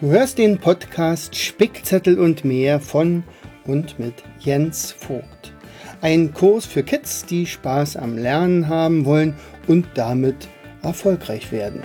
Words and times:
Du 0.00 0.10
hörst 0.10 0.38
den 0.38 0.58
Podcast 0.58 1.34
Spickzettel 1.34 2.20
und 2.20 2.44
mehr 2.44 2.78
von 2.78 3.24
und 3.64 3.98
mit 3.98 4.14
Jens 4.38 4.92
Vogt. 4.92 5.52
Ein 6.00 6.32
Kurs 6.32 6.66
für 6.66 6.84
Kids, 6.84 7.26
die 7.26 7.46
Spaß 7.46 7.96
am 7.96 8.16
Lernen 8.16 8.68
haben 8.68 9.04
wollen 9.04 9.34
und 9.66 9.88
damit 9.94 10.46
erfolgreich 10.82 11.50
werden. 11.50 11.82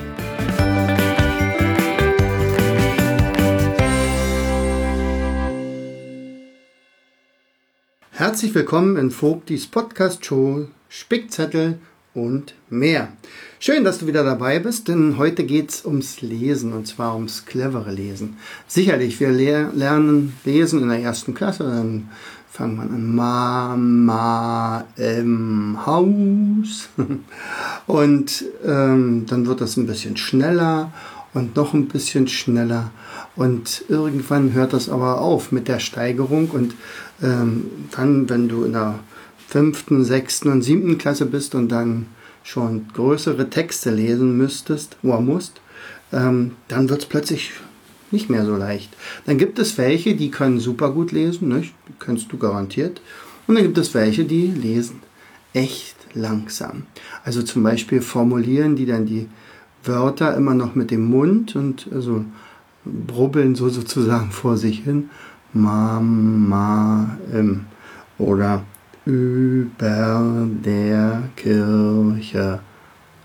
Herzlich 8.12 8.54
willkommen 8.54 8.96
in 8.98 9.10
Vogtis 9.10 9.66
Podcast 9.66 10.24
Show 10.24 10.68
Spickzettel 10.88 11.80
und 12.14 12.54
mehr. 12.70 13.10
Schön, 13.60 13.84
dass 13.84 14.00
du 14.00 14.08
wieder 14.08 14.24
dabei 14.24 14.60
bist, 14.60 14.88
denn 14.88 15.18
heute 15.18 15.46
geht 15.46 15.72
es 15.72 15.86
ums 15.86 16.22
Lesen 16.22 16.74
und 16.74 16.88
zwar 16.88 17.16
ums 17.16 17.46
clevere 17.46 17.92
Lesen. 17.92 18.38
Sicherlich, 18.68 19.20
wir 19.20 19.32
le 19.32 19.70
lernen 19.74 20.34
Lesen 20.46 20.82
in 20.84 20.90
der 20.90 21.00
ersten 21.00 21.34
Klasse, 21.34 21.64
dann 21.64 22.10
fangen 22.52 22.76
wir 22.76 22.84
an 22.84 23.16
Mama 23.16 24.86
im 24.96 25.78
Haus 25.86 26.90
und 27.88 28.46
ähm, 28.64 29.26
dann 29.28 29.48
wird 29.48 29.62
das 29.62 29.78
ein 29.78 29.88
bisschen 29.88 30.18
schneller 30.18 30.92
und 31.34 31.56
noch 31.56 31.74
ein 31.74 31.88
bisschen 31.88 32.28
schneller 32.28 32.92
und 33.36 33.86
irgendwann 33.88 34.54
hört 34.54 34.74
das 34.74 34.88
aber 34.88 35.20
auf 35.20 35.52
mit 35.52 35.68
der 35.68 35.80
Steigerung 35.80 36.52
und 36.52 36.76
ähm, 37.24 37.66
dann, 37.90 38.30
wenn 38.30 38.50
du 38.50 38.66
in 38.66 38.74
der 38.74 39.00
fünften, 39.54 40.04
sechsten 40.04 40.50
und 40.52 40.64
siebten 40.64 40.98
Klasse 40.98 41.28
bist 41.28 41.54
und 41.54 41.70
dann 41.70 42.08
schon 42.44 42.88
größere 42.92 43.52
Texte 43.52 43.92
lesen 43.92 44.36
müsstest 44.36 44.98
oder 45.04 45.22
musst, 45.22 45.62
ähm, 46.12 46.54
dann 46.70 46.90
wird 46.90 47.04
es 47.04 47.06
plötzlich 47.06 47.52
nicht 48.10 48.32
mehr 48.32 48.48
so 48.48 48.56
leicht. 48.56 48.90
Dann 49.28 49.38
gibt 49.38 49.60
es 49.60 49.78
welche, 49.78 50.16
die 50.16 50.32
können 50.32 50.60
super 50.60 50.90
gut 50.92 51.12
lesen, 51.12 51.50
nicht? 51.50 51.76
Die 51.88 51.94
kennst 52.04 52.32
du 52.32 52.38
garantiert. 52.40 53.00
Und 53.46 53.54
dann 53.54 53.64
gibt 53.64 53.78
es 53.78 53.94
welche, 53.94 54.26
die 54.26 54.48
lesen 54.48 55.02
echt 55.54 55.98
langsam. 56.16 56.88
Also 57.24 57.44
zum 57.44 57.62
Beispiel 57.62 58.02
formulieren 58.02 58.76
die 58.76 58.88
dann 58.88 59.06
die 59.06 59.30
Wörter 59.84 60.36
immer 60.36 60.56
noch 60.56 60.74
mit 60.74 60.90
dem 60.90 61.06
Mund 61.06 61.56
und 61.56 61.88
also 61.94 62.26
brubbeln 62.86 63.54
so 63.54 63.70
sozusagen 63.80 64.32
vor 64.32 64.58
sich 64.58 64.80
hin. 64.80 65.12
Mama, 65.54 67.20
ähm, 67.32 67.66
oder 68.18 68.64
über 69.06 70.48
der 70.64 71.24
Kirche 71.36 72.60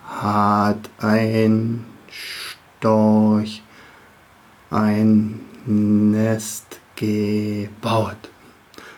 hat 0.04 0.90
ein 0.98 1.84
Storch 2.10 3.62
ein 4.70 5.40
Nest 5.66 6.80
gebaut. 6.96 8.16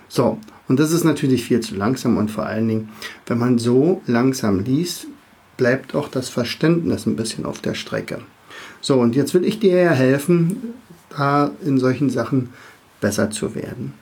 So, 0.09 0.39
und 0.69 0.81
das 0.81 0.93
ist 0.93 1.05
natürlich 1.05 1.45
viel 1.45 1.61
zu 1.61 1.75
langsam 1.77 2.17
und 2.17 2.31
vor 2.31 2.47
allen 2.47 2.69
Dingen, 2.69 2.89
wenn 3.27 3.39
man 3.39 3.59
so 3.59 4.03
langsam 4.07 4.61
liest, 4.61 5.07
bleibt 5.57 5.95
auch 5.95 6.09
das 6.09 6.29
Verständnis 6.29 7.07
ein 7.07 7.17
bisschen 7.17 7.45
auf 7.45 7.61
der 7.61 7.75
Strecke. 7.75 8.21
So, 8.81 8.99
und 8.99 9.15
jetzt 9.15 9.35
will 9.35 9.45
ich 9.45 9.61
dir 9.61 9.77
ja 9.77 9.91
helfen, 9.91 10.75
da 11.11 11.51
in 11.63 11.79
solchen 11.79 12.09
Sachen 12.09 12.51
besser 13.01 13.31
zu 13.31 13.55
werden. 13.55 13.93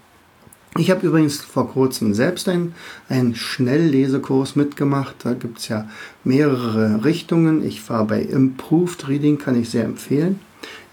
Ich 0.79 0.93
habe 0.93 1.05
übrigens 1.05 1.39
vor 1.39 1.73
kurzem 1.73 2.15
selbst 2.15 2.49
einen, 2.49 2.73
einen 3.09 3.35
Schnelllesekurs 3.35 4.55
mitgemacht. 4.55 5.17
Da 5.25 5.35
gibt 5.35 5.59
es 5.59 5.67
ja 5.67 5.89
mehrere 6.23 7.05
Richtungen. 7.05 7.67
Ich 7.67 7.91
war 7.91 8.07
bei 8.07 8.23
Improved 8.23 9.09
Reading, 9.09 9.39
kann 9.39 9.61
ich 9.61 9.71
sehr 9.71 9.85
empfehlen, 9.85 10.39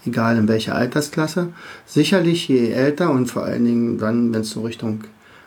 egal 0.04 0.38
in 0.38 0.48
welcher 0.48 0.74
Altersklasse. 0.74 1.52
Sicherlich 1.86 2.48
je 2.48 2.70
älter 2.70 3.10
und 3.12 3.30
vor 3.30 3.44
allen 3.44 3.64
Dingen 3.64 3.98
dann, 3.98 4.34
wenn 4.34 4.40
es 4.40 4.50
so 4.50 4.62
Richtung 4.62 5.04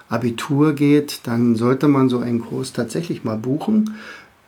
Abitur 0.08 0.72
geht, 0.72 1.20
dann 1.26 1.58
sollte 1.58 1.90
man 1.90 2.08
so 2.08 2.20
einen 2.20 2.40
Kurs 2.40 2.72
tatsächlich 2.72 3.26
mal 3.26 3.38
buchen. 3.38 3.98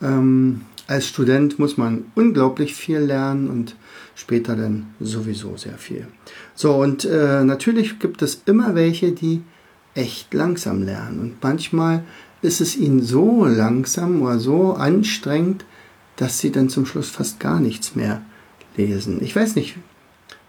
Ähm, 0.01 0.61
als 0.87 1.05
Student 1.05 1.59
muss 1.59 1.75
man 1.75 2.05
unglaublich 2.15 2.75
viel 2.75 2.99
lernen 2.99 3.49
und 3.49 3.75
später 4.15 4.55
dann 4.55 4.85
sowieso 5.01 5.57
sehr 5.57 5.77
viel. 5.77 6.07
So, 6.55 6.75
und 6.75 7.03
äh, 7.03 7.43
natürlich 7.43 7.99
gibt 7.99 8.21
es 8.21 8.43
immer 8.45 8.73
welche, 8.73 9.11
die 9.11 9.41
echt 9.93 10.33
langsam 10.33 10.83
lernen. 10.83 11.19
Und 11.19 11.43
manchmal 11.43 12.03
ist 12.41 12.61
es 12.61 12.75
ihnen 12.75 13.01
so 13.01 13.45
langsam 13.45 14.21
oder 14.21 14.39
so 14.39 14.73
anstrengend, 14.73 15.65
dass 16.15 16.39
sie 16.39 16.51
dann 16.51 16.69
zum 16.69 16.85
Schluss 16.85 17.09
fast 17.09 17.39
gar 17.39 17.59
nichts 17.59 17.95
mehr 17.95 18.21
lesen. 18.77 19.21
Ich 19.21 19.35
weiß 19.35 19.55
nicht, 19.55 19.77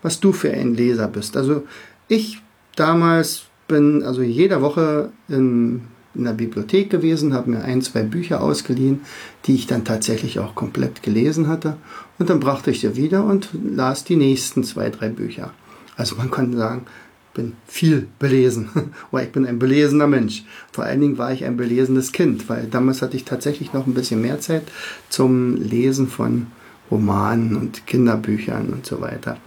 was 0.03 0.21
du 0.21 0.33
für 0.33 0.51
ein 0.53 0.75
Leser 0.75 1.09
bist. 1.09 1.37
Also 1.37 1.65
ich 2.09 2.41
damals 2.77 3.45
bin 3.69 4.03
also 4.03 4.23
jede 4.23 4.61
Woche 4.61 5.11
in, 5.29 5.83
in 6.15 6.25
der 6.25 6.33
Bibliothek 6.33 6.91
gewesen, 6.91 7.33
habe 7.33 7.51
mir 7.51 7.63
ein, 7.63 7.83
zwei 7.83 8.03
Bücher 8.03 8.43
ausgeliehen, 8.43 9.01
die 9.47 9.55
ich 9.55 9.67
dann 9.67 9.85
tatsächlich 9.85 10.39
auch 10.39 10.55
komplett 10.55 11.03
gelesen 11.03 11.49
hatte. 11.49 11.77
Und 12.19 12.29
dann 12.29 12.41
brachte 12.41 12.71
ich 12.71 12.81
sie 12.81 12.97
wieder 12.97 13.25
und 13.25 13.49
las 13.53 14.05
die 14.05 14.17
nächsten 14.17 14.65
zwei, 14.65 14.91
drei 14.91 15.09
Bücher. 15.09 15.53
Also 15.97 16.17
man 16.17 16.31
kann 16.31 16.57
sagen, 16.57 16.87
bin 17.35 17.55
viel 17.67 18.09
belesen. 18.19 18.71
Oder 19.13 19.25
ich 19.25 19.33
bin 19.33 19.47
ein 19.47 19.59
belesener 19.59 20.07
Mensch. 20.07 20.45
Vor 20.73 20.85
allen 20.85 21.01
Dingen 21.01 21.19
war 21.19 21.33
ich 21.33 21.45
ein 21.45 21.57
belesenes 21.57 22.13
Kind, 22.13 22.49
weil 22.49 22.67
damals 22.67 23.03
hatte 23.03 23.17
ich 23.17 23.25
tatsächlich 23.25 23.73
noch 23.73 23.87
ein 23.87 23.95
bisschen 23.95 24.21
mehr 24.21 24.41
Zeit 24.41 24.65
zum 25.09 25.57
Lesen 25.57 26.09
von 26.09 26.47
Romanen 26.91 27.57
und 27.57 27.87
Kinderbüchern 27.87 28.69
und 28.73 28.87
so 28.87 29.01
weiter. 29.01 29.39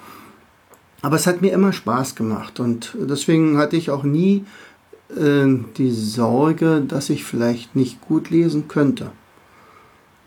Aber 1.01 1.15
es 1.15 1.27
hat 1.27 1.41
mir 1.41 1.53
immer 1.53 1.71
Spaß 1.71 2.15
gemacht 2.15 2.59
und 2.59 2.95
deswegen 2.99 3.57
hatte 3.57 3.75
ich 3.75 3.91
auch 3.91 4.03
nie 4.03 4.43
äh, 5.15 5.45
die 5.77 5.91
Sorge, 5.91 6.83
dass 6.87 7.11
ich 7.11 7.23
vielleicht 7.23 7.75
nicht 7.75 8.01
gut 8.01 8.31
lesen 8.31 8.67
könnte. 8.67 9.11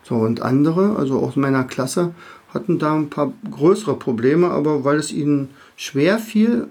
So, 0.04 0.14
und 0.14 0.40
andere, 0.40 0.96
also 0.96 1.18
aus 1.18 1.34
meiner 1.34 1.64
Klasse, 1.64 2.14
hatten 2.54 2.78
da 2.78 2.94
ein 2.94 3.10
paar 3.10 3.32
größere 3.50 3.96
Probleme, 3.96 4.50
aber 4.50 4.84
weil 4.84 4.98
es 4.98 5.12
ihnen 5.12 5.50
schwer 5.76 6.18
fiel, 6.18 6.68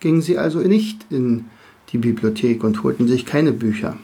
gingen 0.00 0.22
sie 0.22 0.38
also 0.38 0.58
nicht 0.60 1.06
in 1.10 1.46
die 1.92 1.98
Bibliothek 1.98 2.64
und 2.64 2.82
holten 2.82 3.06
sich 3.08 3.26
keine 3.26 3.52
Bücher. 3.52 3.96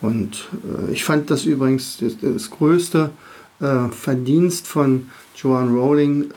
Und 0.00 0.48
äh, 0.64 0.92
ich 0.92 1.04
fand 1.04 1.30
das 1.30 1.44
übrigens 1.44 1.98
das, 1.98 2.16
das 2.20 2.50
größte 2.50 3.10
äh, 3.60 3.88
Verdienst 3.88 4.66
von 4.66 5.08
Joanne 5.36 5.70
Rowling 5.70 6.30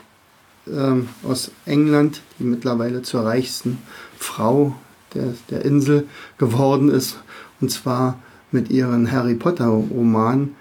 äh, 0.66 1.26
aus 1.26 1.50
England, 1.66 2.22
die 2.38 2.44
mittlerweile 2.44 3.02
zur 3.02 3.24
reichsten 3.24 3.78
Frau 4.18 4.74
der, 5.14 5.34
der 5.50 5.64
Insel 5.64 6.06
geworden 6.38 6.90
ist. 6.90 7.18
Und 7.60 7.70
zwar 7.70 8.18
mit 8.52 8.70
ihren 8.70 9.10
Harry 9.10 9.34
Potter 9.34 9.66
Romanen. 9.66 10.54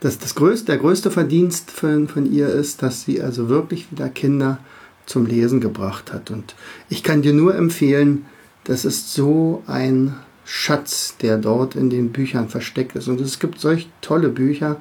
Das, 0.00 0.18
das 0.18 0.34
größte, 0.34 0.66
der 0.66 0.78
größte 0.78 1.10
Verdienst 1.10 1.70
von, 1.70 2.08
von 2.08 2.30
ihr 2.30 2.48
ist, 2.48 2.82
dass 2.82 3.02
sie 3.02 3.20
also 3.20 3.48
wirklich 3.48 3.90
wieder 3.90 4.08
Kinder 4.08 4.58
zum 5.06 5.26
Lesen 5.26 5.60
gebracht 5.60 6.12
hat. 6.12 6.30
Und 6.30 6.54
ich 6.88 7.02
kann 7.02 7.22
dir 7.22 7.32
nur 7.32 7.54
empfehlen, 7.54 8.26
das 8.64 8.84
ist 8.84 9.14
so 9.14 9.62
ein 9.66 10.14
Schatz, 10.44 11.16
der 11.20 11.38
dort 11.38 11.74
in 11.74 11.90
den 11.90 12.12
Büchern 12.12 12.48
versteckt 12.48 12.96
ist. 12.96 13.08
Und 13.08 13.20
es 13.20 13.38
gibt 13.38 13.60
solch 13.60 13.88
tolle 14.00 14.28
Bücher, 14.28 14.76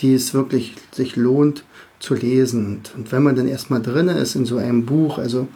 die 0.00 0.14
es 0.14 0.34
wirklich 0.34 0.74
sich 0.92 1.16
lohnt 1.16 1.64
zu 1.98 2.14
lesen. 2.14 2.82
Und, 2.96 3.12
wenn 3.12 3.22
man 3.22 3.36
dann 3.36 3.48
erstmal 3.48 3.82
drin 3.82 4.08
ist 4.08 4.34
in 4.34 4.44
so 4.44 4.58
einem 4.58 4.84
Buch, 4.84 5.18
also 5.18 5.48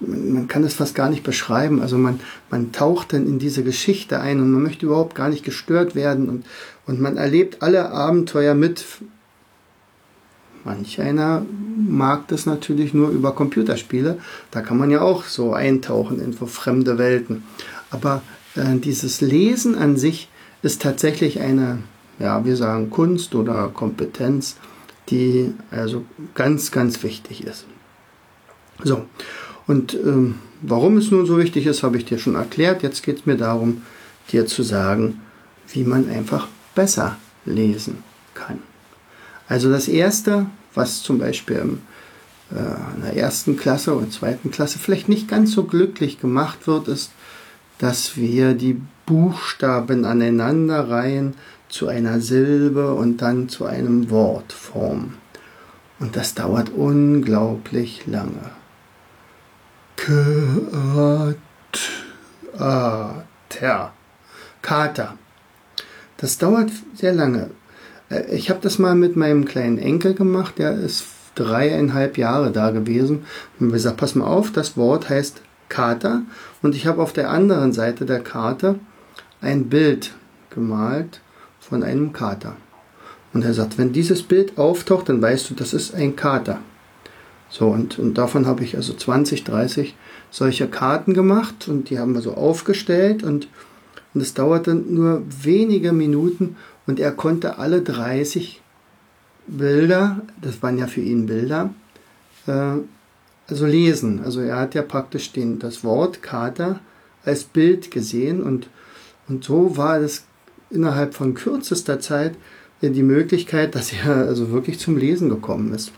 man 0.00 0.48
kann 0.48 0.64
es 0.64 0.74
fast 0.74 0.94
gar 0.94 1.10
nicht 1.10 1.22
beschreiben. 1.22 1.80
Also 1.80 1.98
man, 1.98 2.20
man 2.50 2.72
taucht 2.72 3.12
dann 3.12 3.26
in 3.26 3.38
diese 3.38 3.62
Geschichte 3.62 4.20
ein 4.20 4.40
und 4.40 4.50
man 4.50 4.62
möchte 4.62 4.86
überhaupt 4.86 5.14
gar 5.14 5.28
nicht 5.28 5.44
gestört 5.44 5.94
werden 5.94 6.28
und, 6.28 6.46
und 6.86 7.00
man 7.00 7.16
erlebt 7.16 7.62
alle 7.62 7.90
Abenteuer 7.90 8.54
mit 8.54 8.84
Manch 10.64 11.00
einer 11.00 11.44
mag 11.76 12.28
das 12.28 12.46
natürlich 12.46 12.94
nur 12.94 13.10
über 13.10 13.32
Computerspiele. 13.32 14.18
Da 14.50 14.60
kann 14.60 14.78
man 14.78 14.90
ja 14.90 15.00
auch 15.00 15.24
so 15.24 15.52
eintauchen 15.52 16.20
in 16.20 16.32
fremde 16.32 16.98
Welten. 16.98 17.42
Aber 17.90 18.22
äh, 18.54 18.76
dieses 18.76 19.20
Lesen 19.20 19.74
an 19.76 19.96
sich 19.96 20.28
ist 20.62 20.82
tatsächlich 20.82 21.40
eine, 21.40 21.78
ja, 22.18 22.44
wir 22.44 22.56
sagen 22.56 22.90
Kunst 22.90 23.34
oder 23.34 23.70
Kompetenz, 23.74 24.56
die 25.08 25.52
also 25.70 26.04
ganz, 26.34 26.70
ganz 26.70 27.02
wichtig 27.02 27.44
ist. 27.44 27.66
So, 28.84 29.04
und 29.66 29.94
ähm, 29.94 30.36
warum 30.60 30.96
es 30.96 31.10
nun 31.10 31.26
so 31.26 31.38
wichtig 31.38 31.66
ist, 31.66 31.82
habe 31.82 31.96
ich 31.96 32.04
dir 32.04 32.18
schon 32.18 32.34
erklärt. 32.34 32.82
Jetzt 32.82 33.02
geht 33.02 33.20
es 33.20 33.26
mir 33.26 33.36
darum, 33.36 33.82
dir 34.30 34.46
zu 34.46 34.62
sagen, 34.62 35.20
wie 35.72 35.84
man 35.84 36.08
einfach 36.08 36.48
besser 36.74 37.16
lesen 37.44 37.94
kann. 37.94 38.11
Also 39.52 39.70
das 39.70 39.86
Erste, 39.86 40.46
was 40.72 41.02
zum 41.02 41.18
Beispiel 41.18 41.56
im, 41.56 41.82
äh, 42.52 42.96
in 42.96 43.02
der 43.02 43.18
ersten 43.18 43.58
Klasse 43.58 43.94
oder 43.94 44.08
zweiten 44.08 44.50
Klasse 44.50 44.78
vielleicht 44.78 45.10
nicht 45.10 45.28
ganz 45.28 45.52
so 45.52 45.64
glücklich 45.64 46.18
gemacht 46.18 46.66
wird, 46.66 46.88
ist, 46.88 47.10
dass 47.76 48.16
wir 48.16 48.54
die 48.54 48.80
Buchstaben 49.04 50.06
aneinander 50.06 50.88
reihen 50.88 51.34
zu 51.68 51.88
einer 51.88 52.22
Silbe 52.22 52.94
und 52.94 53.20
dann 53.20 53.50
zu 53.50 53.66
einem 53.66 54.08
Wort 54.08 54.54
formen. 54.54 55.18
Und 56.00 56.16
das 56.16 56.32
dauert 56.32 56.70
unglaublich 56.70 58.06
lange. 58.06 58.52
Kater. 59.96 61.34
Kater. 64.62 65.18
Das 66.16 66.38
dauert 66.38 66.70
sehr 66.94 67.12
lange. 67.12 67.50
Äh, 68.12 68.34
ich 68.34 68.50
habe 68.50 68.60
das 68.62 68.78
mal 68.78 68.94
mit 68.94 69.16
meinem 69.16 69.44
kleinen 69.44 69.78
Enkel 69.78 70.14
gemacht, 70.14 70.58
der 70.58 70.74
ist 70.74 71.06
dreieinhalb 71.34 72.18
Jahre 72.18 72.50
da 72.50 72.70
gewesen. 72.70 73.24
Und 73.58 73.68
wir 73.68 73.72
gesagt, 73.74 73.96
pass 73.96 74.14
mal 74.14 74.26
auf, 74.26 74.52
das 74.52 74.76
Wort 74.76 75.08
heißt 75.08 75.40
Kater. 75.68 76.22
Und 76.60 76.74
ich 76.74 76.86
habe 76.86 77.02
auf 77.02 77.12
der 77.12 77.30
anderen 77.30 77.72
Seite 77.72 78.04
der 78.04 78.20
Karte 78.20 78.78
ein 79.40 79.68
Bild 79.68 80.12
gemalt 80.50 81.20
von 81.60 81.82
einem 81.82 82.12
Kater. 82.12 82.56
Und 83.32 83.44
er 83.44 83.54
sagt, 83.54 83.78
wenn 83.78 83.92
dieses 83.92 84.22
Bild 84.22 84.58
auftaucht, 84.58 85.08
dann 85.08 85.22
weißt 85.22 85.48
du, 85.48 85.54
das 85.54 85.72
ist 85.72 85.94
ein 85.94 86.16
Kater. 86.16 86.58
So, 87.48 87.68
und, 87.68 87.98
und 87.98 88.18
davon 88.18 88.46
habe 88.46 88.62
ich 88.64 88.76
also 88.76 88.92
20, 88.94 89.44
30 89.44 89.94
solche 90.30 90.68
Karten 90.68 91.14
gemacht 91.14 91.68
und 91.68 91.90
die 91.90 91.98
haben 91.98 92.14
wir 92.14 92.22
so 92.22 92.34
aufgestellt 92.34 93.22
und, 93.22 93.48
und 94.14 94.20
es 94.20 94.32
dauerte 94.32 94.74
nur 94.74 95.22
wenige 95.42 95.92
Minuten 95.92 96.56
und 96.86 97.00
er 97.00 97.12
konnte 97.12 97.58
alle 97.58 97.82
30 97.82 98.60
Bilder, 99.46 100.20
das 100.40 100.62
waren 100.62 100.78
ja 100.78 100.86
für 100.86 101.00
ihn 101.00 101.26
Bilder, 101.26 101.74
äh, 102.46 102.76
also 103.48 103.66
lesen. 103.66 104.22
Also 104.24 104.40
er 104.40 104.56
hat 104.56 104.74
ja 104.74 104.82
praktisch 104.82 105.32
den, 105.32 105.58
das 105.58 105.84
Wort 105.84 106.22
Kater 106.22 106.80
als 107.24 107.44
Bild 107.44 107.90
gesehen 107.90 108.42
und, 108.42 108.68
und 109.28 109.44
so 109.44 109.76
war 109.76 110.00
es 110.00 110.24
innerhalb 110.70 111.14
von 111.14 111.34
kürzester 111.34 112.00
Zeit 112.00 112.34
die 112.90 113.02
Möglichkeit, 113.02 113.74
dass 113.76 113.92
er 113.92 114.16
also 114.16 114.50
wirklich 114.50 114.80
zum 114.80 114.96
Lesen 114.96 115.28
gekommen 115.28 115.72
ist. 115.72 115.92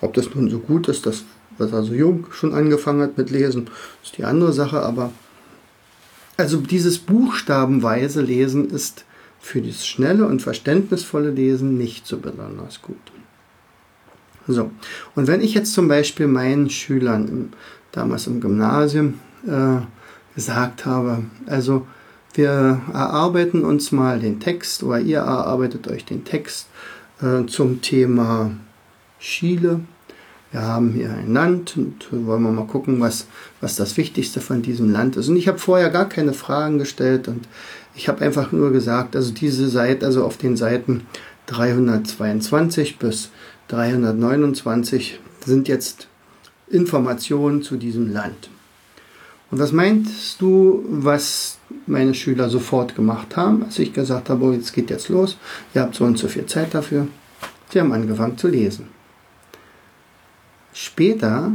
Ob 0.00 0.14
das 0.14 0.34
nun 0.34 0.48
so 0.48 0.58
gut 0.58 0.88
ist, 0.88 1.04
dass, 1.04 1.24
dass 1.58 1.72
er 1.72 1.82
so 1.82 1.92
jung 1.92 2.26
schon 2.32 2.54
angefangen 2.54 3.02
hat 3.02 3.18
mit 3.18 3.30
Lesen, 3.30 3.68
ist 4.02 4.16
die 4.16 4.24
andere 4.24 4.52
Sache, 4.52 4.80
aber 4.80 5.12
also 6.38 6.58
dieses 6.58 6.98
buchstabenweise 6.98 8.22
Lesen 8.22 8.70
ist 8.70 9.04
für 9.42 9.60
das 9.60 9.84
schnelle 9.84 10.24
und 10.24 10.40
verständnisvolle 10.40 11.30
Lesen 11.30 11.76
nicht 11.76 12.06
so 12.06 12.18
besonders 12.18 12.80
gut. 12.80 12.96
So, 14.46 14.70
und 15.14 15.26
wenn 15.26 15.40
ich 15.40 15.52
jetzt 15.52 15.74
zum 15.74 15.88
Beispiel 15.88 16.28
meinen 16.28 16.70
Schülern 16.70 17.28
im, 17.28 17.48
damals 17.90 18.28
im 18.28 18.40
Gymnasium 18.40 19.14
äh, 19.46 19.80
gesagt 20.34 20.86
habe, 20.86 21.24
also 21.46 21.86
wir 22.34 22.80
erarbeiten 22.92 23.64
uns 23.64 23.92
mal 23.92 24.20
den 24.20 24.40
Text 24.40 24.84
oder 24.84 25.00
ihr 25.00 25.18
erarbeitet 25.18 25.88
euch 25.88 26.04
den 26.04 26.24
Text 26.24 26.68
äh, 27.20 27.44
zum 27.46 27.82
Thema 27.82 28.52
Chile. 29.18 29.80
Wir 30.52 30.62
haben 30.62 30.92
hier 30.92 31.10
ein 31.10 31.32
Land 31.32 31.76
und 31.76 32.06
wollen 32.26 32.42
wir 32.42 32.52
mal 32.52 32.66
gucken, 32.66 33.00
was, 33.00 33.26
was 33.60 33.74
das 33.74 33.96
Wichtigste 33.96 34.40
von 34.40 34.62
diesem 34.62 34.90
Land 34.90 35.16
ist. 35.16 35.28
Und 35.28 35.36
ich 35.36 35.48
habe 35.48 35.58
vorher 35.58 35.90
gar 35.90 36.08
keine 36.08 36.32
Fragen 36.32 36.78
gestellt 36.78 37.26
und 37.26 37.48
ich 37.94 38.08
habe 38.08 38.24
einfach 38.24 38.52
nur 38.52 38.72
gesagt, 38.72 39.16
also 39.16 39.32
diese 39.32 39.68
Seite, 39.68 40.06
also 40.06 40.24
auf 40.24 40.36
den 40.36 40.56
Seiten 40.56 41.06
322 41.46 42.98
bis 42.98 43.30
329 43.68 45.20
sind 45.44 45.68
jetzt 45.68 46.08
Informationen 46.68 47.62
zu 47.62 47.76
diesem 47.76 48.12
Land. 48.12 48.48
Und 49.50 49.58
was 49.58 49.72
meinst 49.72 50.40
du, 50.40 50.82
was 50.88 51.58
meine 51.86 52.14
Schüler 52.14 52.48
sofort 52.48 52.94
gemacht 52.94 53.36
haben, 53.36 53.62
als 53.64 53.78
ich 53.78 53.92
gesagt 53.92 54.30
habe, 54.30 54.44
oh, 54.44 54.52
jetzt 54.52 54.72
geht 54.72 54.88
jetzt 54.88 55.10
los, 55.10 55.36
ihr 55.74 55.82
habt 55.82 55.94
so 55.94 56.04
und 56.04 56.16
so 56.16 56.28
viel 56.28 56.46
Zeit 56.46 56.74
dafür? 56.74 57.06
Sie 57.70 57.78
haben 57.78 57.92
angefangen 57.92 58.38
zu 58.38 58.48
lesen. 58.48 58.88
Später 60.72 61.52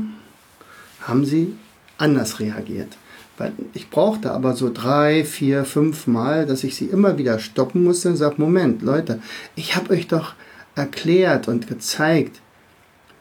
haben 1.02 1.26
sie 1.26 1.56
anders 1.98 2.40
reagiert. 2.40 2.98
Weil 3.38 3.54
ich 3.74 3.90
brauchte 3.90 4.32
aber 4.32 4.56
so 4.56 4.72
drei, 4.74 5.24
vier, 5.24 5.64
fünf 5.64 6.08
Mal, 6.08 6.46
dass 6.48 6.64
ich 6.64 6.76
sie 6.76 6.86
immer 6.86 7.18
wieder 7.18 7.38
stoppen 7.40 7.84
musste 7.84 8.10
und 8.10 8.18
sage, 8.18 8.36
Moment, 8.40 8.82
Leute, 8.82 9.22
ich 9.56 9.76
habe 9.76 9.94
euch 9.94 10.08
doch 10.08 10.34
erklärt 10.76 11.48
und 11.48 11.68
gezeigt, 11.68 12.42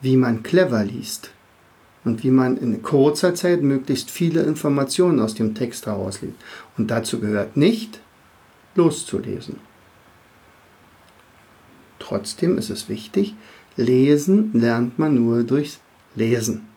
wie 0.00 0.16
man 0.16 0.42
clever 0.42 0.84
liest 0.84 1.30
und 2.04 2.22
wie 2.22 2.30
man 2.30 2.56
in 2.56 2.82
kurzer 2.82 3.34
Zeit 3.34 3.62
möglichst 3.62 4.10
viele 4.10 4.42
Informationen 4.42 5.20
aus 5.20 5.34
dem 5.34 5.54
Text 5.54 5.86
herausliest. 5.86 6.36
Und 6.78 6.90
dazu 6.90 7.20
gehört 7.20 7.56
nicht, 7.56 8.00
loszulesen. 8.74 9.56
Trotzdem 11.98 12.56
ist 12.56 12.70
es 12.70 12.88
wichtig, 12.88 13.34
lesen 13.76 14.50
lernt 14.54 14.98
man 14.98 15.14
nur 15.14 15.42
durchs 15.42 15.80
Lesen. 16.14 16.68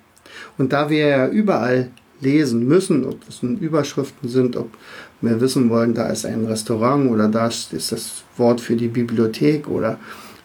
Und 0.57 0.74
da 0.74 0.89
wir 0.89 1.07
ja 1.07 1.27
überall 1.27 1.91
lesen 2.21 2.68
müssen, 2.68 3.06
ob 3.06 3.18
es 3.27 3.44
nun 3.44 3.57
Überschriften 3.57 4.30
sind, 4.30 4.56
ob 4.57 4.69
wir 5.21 5.39
wissen 5.42 5.69
wollen, 5.69 5.94
da 5.94 6.07
ist 6.07 6.25
ein 6.25 6.45
Restaurant 6.45 7.10
oder 7.10 7.27
da 7.27 7.48
ist 7.48 7.74
das 7.74 8.24
Wort 8.38 8.62
für 8.62 8.75
die 8.75 8.88
Bibliothek 8.88 9.68
oder 9.68 10.00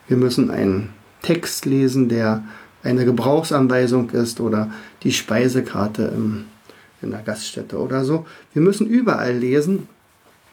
wir 0.08 0.16
müssen 0.16 0.50
einen 0.50 0.90
Text 1.22 1.64
lesen, 1.64 2.08
der 2.08 2.44
eine 2.82 3.04
Gebrauchsanweisung 3.04 4.10
ist 4.10 4.40
oder 4.40 4.70
die 5.02 5.12
Speisekarte 5.12 6.12
im, 6.14 6.44
in 7.00 7.10
der 7.10 7.22
Gaststätte 7.22 7.78
oder 7.78 8.04
so. 8.04 8.26
Wir 8.52 8.62
müssen 8.62 8.86
überall 8.86 9.36
lesen 9.36 9.88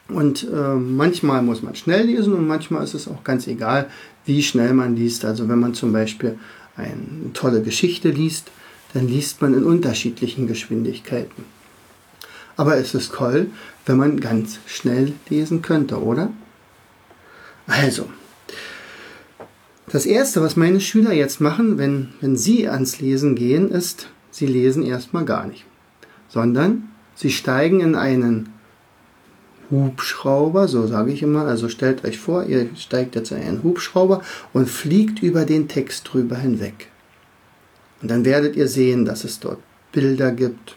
und 0.08 0.44
äh, 0.44 0.74
manchmal 0.74 1.42
muss 1.42 1.62
man 1.62 1.74
schnell 1.74 2.06
lesen 2.06 2.32
und 2.32 2.46
manchmal 2.46 2.84
ist 2.84 2.94
es 2.94 3.08
auch 3.08 3.22
ganz 3.22 3.46
egal, 3.46 3.88
wie 4.24 4.42
schnell 4.42 4.72
man 4.72 4.96
liest. 4.96 5.24
Also 5.24 5.48
wenn 5.48 5.58
man 5.58 5.74
zum 5.74 5.92
Beispiel 5.92 6.38
eine 6.76 7.32
tolle 7.34 7.62
Geschichte 7.62 8.08
liest, 8.08 8.50
dann 8.94 9.08
liest 9.08 9.40
man 9.42 9.54
in 9.54 9.64
unterschiedlichen 9.64 10.46
Geschwindigkeiten. 10.46 11.44
Aber 12.56 12.76
es 12.76 12.94
ist 12.94 13.12
toll, 13.14 13.50
wenn 13.86 13.96
man 13.96 14.20
ganz 14.20 14.58
schnell 14.66 15.14
lesen 15.28 15.62
könnte, 15.62 16.02
oder? 16.02 16.30
Also, 17.66 18.08
das 19.90 20.06
Erste, 20.06 20.42
was 20.42 20.56
meine 20.56 20.80
Schüler 20.80 21.12
jetzt 21.12 21.40
machen, 21.40 21.78
wenn, 21.78 22.10
wenn 22.20 22.36
sie 22.36 22.68
ans 22.68 23.00
Lesen 23.00 23.34
gehen, 23.34 23.70
ist, 23.70 24.08
sie 24.30 24.46
lesen 24.46 24.82
erstmal 24.82 25.24
gar 25.24 25.46
nicht, 25.46 25.64
sondern 26.28 26.88
sie 27.14 27.30
steigen 27.30 27.80
in 27.80 27.94
einen 27.94 28.50
Hubschrauber, 29.70 30.68
so 30.68 30.86
sage 30.86 31.12
ich 31.12 31.22
immer, 31.22 31.46
also 31.46 31.68
stellt 31.68 32.04
euch 32.04 32.18
vor, 32.18 32.44
ihr 32.44 32.68
steigt 32.76 33.14
jetzt 33.14 33.32
in 33.32 33.38
einen 33.38 33.62
Hubschrauber 33.62 34.22
und 34.52 34.68
fliegt 34.68 35.22
über 35.22 35.46
den 35.46 35.66
Text 35.68 36.12
drüber 36.12 36.36
hinweg. 36.36 36.91
Und 38.02 38.10
dann 38.10 38.24
werdet 38.24 38.56
ihr 38.56 38.68
sehen, 38.68 39.04
dass 39.04 39.24
es 39.24 39.38
dort 39.40 39.58
Bilder 39.92 40.32
gibt, 40.32 40.76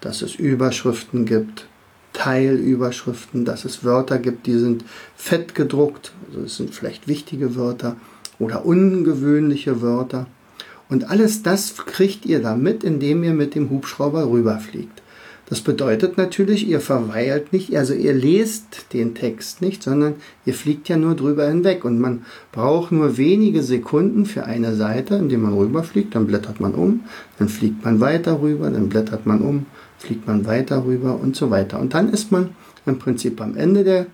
dass 0.00 0.22
es 0.22 0.34
Überschriften 0.34 1.24
gibt, 1.24 1.66
Teilüberschriften, 2.12 3.44
dass 3.44 3.64
es 3.64 3.84
Wörter 3.84 4.18
gibt, 4.18 4.46
die 4.46 4.58
sind 4.58 4.84
fett 5.16 5.54
gedruckt, 5.54 6.12
also 6.28 6.42
es 6.42 6.56
sind 6.56 6.74
vielleicht 6.74 7.08
wichtige 7.08 7.56
Wörter 7.56 7.96
oder 8.38 8.64
ungewöhnliche 8.64 9.80
Wörter. 9.82 10.26
Und 10.88 11.10
alles 11.10 11.42
das 11.42 11.76
kriegt 11.76 12.26
ihr 12.26 12.40
damit, 12.40 12.82
indem 12.82 13.22
ihr 13.24 13.34
mit 13.34 13.54
dem 13.54 13.70
Hubschrauber 13.70 14.30
rüberfliegt. 14.30 15.02
Das 15.48 15.62
bedeutet 15.62 16.18
natürlich, 16.18 16.68
ihr 16.68 16.80
verweilt 16.80 17.54
nicht, 17.54 17.74
also 17.74 17.94
ihr 17.94 18.12
lest 18.12 18.92
den 18.92 19.14
Text 19.14 19.62
nicht, 19.62 19.82
sondern 19.82 20.16
ihr 20.44 20.52
fliegt 20.52 20.90
ja 20.90 20.98
nur 20.98 21.14
drüber 21.14 21.48
hinweg 21.48 21.86
und 21.86 21.98
man 21.98 22.26
braucht 22.52 22.92
nur 22.92 23.16
wenige 23.16 23.62
Sekunden 23.62 24.26
für 24.26 24.44
eine 24.44 24.74
Seite, 24.74 25.14
indem 25.14 25.42
man 25.42 25.54
rüberfliegt, 25.54 26.14
dann 26.14 26.26
blättert 26.26 26.60
man 26.60 26.74
um, 26.74 27.00
dann 27.38 27.48
fliegt 27.48 27.82
man 27.82 27.98
weiter 27.98 28.42
rüber, 28.42 28.70
dann 28.70 28.90
blättert 28.90 29.24
man 29.24 29.40
um, 29.40 29.64
fliegt 29.96 30.26
man 30.26 30.44
weiter 30.44 30.84
rüber 30.84 31.18
und 31.18 31.34
so 31.34 31.50
weiter. 31.50 31.80
Und 31.80 31.94
dann 31.94 32.10
ist 32.10 32.30
man 32.30 32.50
im 32.84 32.98
Prinzip 32.98 33.40
am 33.40 33.56
Ende 33.56 33.84
der 33.84 34.06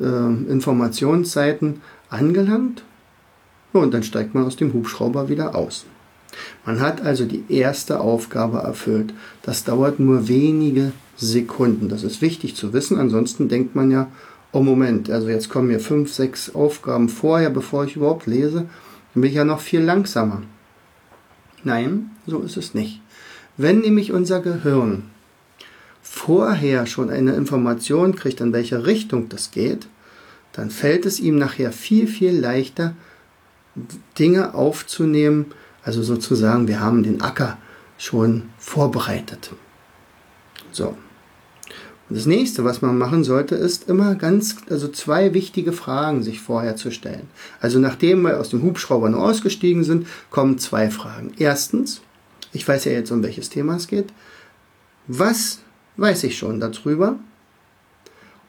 äh, 0.00 0.50
Informationsseiten 0.50 1.82
angelangt 2.10 2.82
und 3.72 3.94
dann 3.94 4.02
steigt 4.02 4.34
man 4.34 4.44
aus 4.44 4.56
dem 4.56 4.72
Hubschrauber 4.72 5.28
wieder 5.28 5.54
aus. 5.54 5.86
Man 6.64 6.80
hat 6.80 7.00
also 7.00 7.24
die 7.24 7.44
erste 7.48 8.00
Aufgabe 8.00 8.58
erfüllt. 8.58 9.12
Das 9.42 9.64
dauert 9.64 10.00
nur 10.00 10.28
wenige 10.28 10.92
Sekunden. 11.16 11.88
Das 11.88 12.04
ist 12.04 12.22
wichtig 12.22 12.54
zu 12.54 12.72
wissen. 12.72 12.98
Ansonsten 12.98 13.48
denkt 13.48 13.74
man 13.74 13.90
ja, 13.90 14.08
oh 14.52 14.60
Moment, 14.60 15.10
also 15.10 15.28
jetzt 15.28 15.48
kommen 15.48 15.68
mir 15.68 15.80
fünf, 15.80 16.12
sechs 16.12 16.54
Aufgaben 16.54 17.08
vorher, 17.08 17.50
bevor 17.50 17.84
ich 17.84 17.96
überhaupt 17.96 18.26
lese. 18.26 18.66
Dann 19.14 19.22
bin 19.22 19.30
ich 19.30 19.36
ja 19.36 19.44
noch 19.44 19.60
viel 19.60 19.80
langsamer. 19.80 20.42
Nein, 21.64 22.10
so 22.26 22.40
ist 22.40 22.56
es 22.56 22.74
nicht. 22.74 23.00
Wenn 23.56 23.80
nämlich 23.80 24.12
unser 24.12 24.40
Gehirn 24.40 25.04
vorher 26.02 26.86
schon 26.86 27.10
eine 27.10 27.34
Information 27.34 28.14
kriegt, 28.14 28.40
in 28.40 28.52
welche 28.52 28.86
Richtung 28.86 29.28
das 29.28 29.50
geht, 29.50 29.88
dann 30.52 30.70
fällt 30.70 31.06
es 31.06 31.20
ihm 31.20 31.36
nachher 31.36 31.72
viel, 31.72 32.06
viel 32.06 32.32
leichter, 32.32 32.94
Dinge 34.18 34.54
aufzunehmen, 34.54 35.46
also 35.88 36.02
sozusagen, 36.02 36.68
wir 36.68 36.80
haben 36.80 37.02
den 37.02 37.22
Acker 37.22 37.56
schon 37.96 38.50
vorbereitet. 38.58 39.52
So. 40.70 40.88
Und 42.08 42.16
das 42.18 42.26
nächste, 42.26 42.62
was 42.62 42.82
man 42.82 42.98
machen 42.98 43.24
sollte, 43.24 43.54
ist 43.54 43.88
immer 43.88 44.14
ganz, 44.14 44.56
also 44.68 44.88
zwei 44.88 45.32
wichtige 45.32 45.72
Fragen 45.72 46.22
sich 46.22 46.42
vorher 46.42 46.76
zu 46.76 46.90
stellen. 46.90 47.30
Also 47.58 47.78
nachdem 47.78 48.20
wir 48.20 48.38
aus 48.38 48.50
dem 48.50 48.62
Hubschrauber 48.64 49.08
nur 49.08 49.22
ausgestiegen 49.22 49.82
sind, 49.82 50.06
kommen 50.28 50.58
zwei 50.58 50.90
Fragen. 50.90 51.32
Erstens, 51.38 52.02
ich 52.52 52.68
weiß 52.68 52.84
ja 52.84 52.92
jetzt, 52.92 53.10
um 53.10 53.22
welches 53.22 53.48
Thema 53.48 53.76
es 53.76 53.86
geht. 53.86 54.12
Was 55.06 55.60
weiß 55.96 56.24
ich 56.24 56.36
schon 56.36 56.60
darüber? 56.60 57.18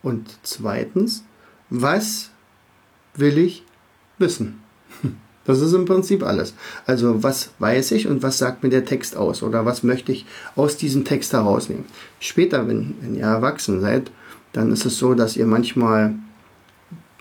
Und 0.03 0.29
zweitens, 0.43 1.23
was 1.69 2.31
will 3.15 3.37
ich 3.37 3.63
wissen? 4.17 4.61
Das 5.49 5.61
ist 5.61 5.73
im 5.73 5.85
Prinzip 5.85 6.21
alles. 6.21 6.53
Also 6.85 7.23
was 7.23 7.49
weiß 7.57 7.89
ich 7.93 8.07
und 8.07 8.21
was 8.21 8.37
sagt 8.37 8.61
mir 8.61 8.69
der 8.69 8.85
Text 8.85 9.17
aus 9.17 9.41
oder 9.41 9.65
was 9.65 9.81
möchte 9.81 10.11
ich 10.11 10.27
aus 10.55 10.77
diesem 10.77 11.05
Text 11.05 11.33
herausnehmen. 11.33 11.85
Später, 12.19 12.67
wenn, 12.67 12.93
wenn 13.01 13.15
ihr 13.15 13.23
erwachsen 13.23 13.81
seid, 13.81 14.11
dann 14.53 14.71
ist 14.71 14.85
es 14.85 14.99
so, 14.99 15.15
dass 15.15 15.37
ihr 15.37 15.47
manchmal 15.47 16.13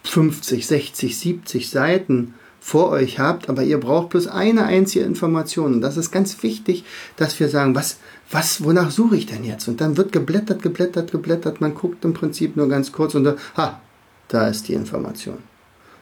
50, 0.05 0.67
60, 0.67 1.19
70 1.19 1.71
Seiten 1.71 2.35
vor 2.61 2.91
euch 2.91 3.19
habt, 3.19 3.49
aber 3.49 3.63
ihr 3.63 3.81
braucht 3.81 4.11
bloß 4.11 4.27
eine 4.27 4.65
einzige 4.65 5.07
Information. 5.07 5.73
Und 5.73 5.81
das 5.81 5.97
ist 5.97 6.11
ganz 6.11 6.43
wichtig, 6.43 6.85
dass 7.17 7.41
wir 7.41 7.49
sagen, 7.49 7.75
was, 7.75 7.97
was, 8.31 8.63
wonach 8.63 8.91
suche 8.91 9.17
ich 9.17 9.25
denn 9.25 9.43
jetzt? 9.43 9.69
Und 9.69 9.81
dann 9.81 9.97
wird 9.97 10.13
geblättert, 10.13 10.61
geblättert, 10.61 11.13
geblättert. 11.13 11.63
Man 11.63 11.75
guckt 11.75 12.05
im 12.05 12.13
Prinzip 12.13 12.57
nur 12.57 12.69
ganz 12.69 12.93
kurz 12.93 13.15
und 13.15 13.25
da, 13.25 13.37
ha, 13.57 13.81
da 14.29 14.49
ist 14.49 14.69
die 14.69 14.75
Information. 14.75 15.39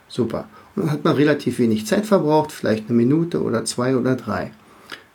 Super. 0.09 0.49
Hat 0.76 1.04
man 1.04 1.16
relativ 1.16 1.59
wenig 1.59 1.87
Zeit 1.87 2.04
verbraucht, 2.06 2.52
vielleicht 2.52 2.88
eine 2.88 2.97
Minute 2.97 3.42
oder 3.42 3.64
zwei 3.64 3.97
oder 3.97 4.14
drei. 4.14 4.52